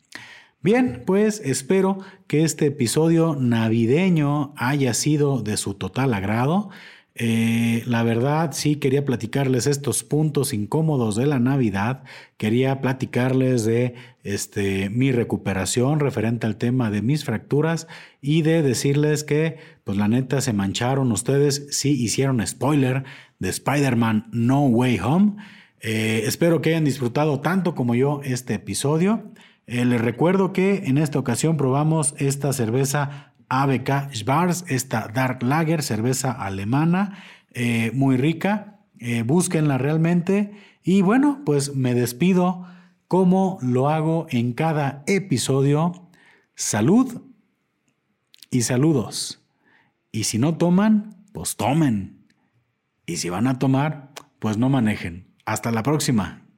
Bien, 0.62 1.04
pues 1.06 1.42
espero 1.46 2.00
que 2.28 2.44
este 2.44 2.66
episodio 2.66 3.38
navideño 3.40 4.54
haya 4.58 4.94
sido 4.94 5.42
de 5.42 5.56
su 5.56 5.76
total 5.76 6.14
agrado. 6.14 6.70
Eh, 7.16 7.84
la 7.86 8.04
verdad, 8.04 8.52
sí 8.52 8.76
quería 8.76 9.06
platicarles 9.06 9.68
estos 9.68 10.04
puntos 10.04 10.54
incómodos 10.54 11.16
de 11.16 11.28
la 11.28 11.40
Navidad. 11.40 12.04
Quería 12.36 12.82
platicarles 12.82 13.64
de 13.64 13.96
este, 14.26 14.90
mi 14.90 15.14
recuperación 15.14 16.02
referente 16.02 16.46
al 16.46 16.58
tema 16.58 16.92
de 16.92 17.02
mis 17.02 17.24
fracturas 17.24 17.88
y 18.22 18.42
de 18.42 18.62
decirles 18.62 19.24
que, 19.24 19.60
pues 19.86 19.98
la 19.98 20.10
neta, 20.10 20.42
se 20.42 20.52
mancharon 20.52 21.14
ustedes 21.14 21.68
si 21.72 21.92
hicieron 21.92 22.46
spoiler 22.46 23.06
de 23.40 23.48
Spider-Man 23.48 24.28
No 24.34 24.66
Way 24.66 25.00
Home. 25.00 25.38
Eh, 25.80 26.24
espero 26.26 26.62
que 26.62 26.72
hayan 26.72 26.84
disfrutado 26.84 27.40
tanto 27.40 27.76
como 27.76 27.96
yo 27.96 28.20
este 28.26 28.56
episodio. 28.56 29.24
Eh, 29.72 29.86
les 29.86 30.02
recuerdo 30.02 30.52
que 30.52 30.86
en 30.88 30.98
esta 30.98 31.20
ocasión 31.20 31.56
probamos 31.56 32.16
esta 32.18 32.52
cerveza 32.54 33.34
ABK 33.50 34.12
Schwarz, 34.16 34.66
esta 34.68 35.10
Dark 35.14 35.44
Lager, 35.44 35.84
cerveza 35.84 36.32
alemana, 36.32 37.20
eh, 37.54 37.92
muy 37.94 38.18
rica. 38.18 38.80
Eh, 38.98 39.22
búsquenla 39.22 39.78
realmente. 39.78 40.54
Y 40.84 41.04
bueno, 41.04 41.44
pues 41.46 41.76
me 41.76 41.94
despido 41.94 42.66
como 43.08 43.60
lo 43.62 43.90
hago 43.90 44.26
en 44.32 44.54
cada 44.54 45.04
episodio. 45.06 46.10
Salud 46.56 47.22
y 48.50 48.62
saludos. 48.62 49.46
Y 50.12 50.24
si 50.24 50.40
no 50.40 50.58
toman, 50.58 51.16
pues 51.32 51.58
tomen. 51.58 52.26
Y 53.06 53.18
si 53.18 53.30
van 53.30 53.46
a 53.46 53.60
tomar, 53.60 54.14
pues 54.40 54.58
no 54.58 54.68
manejen. 54.68 55.28
Hasta 55.46 55.72
la 55.72 55.84
próxima. 55.84 56.49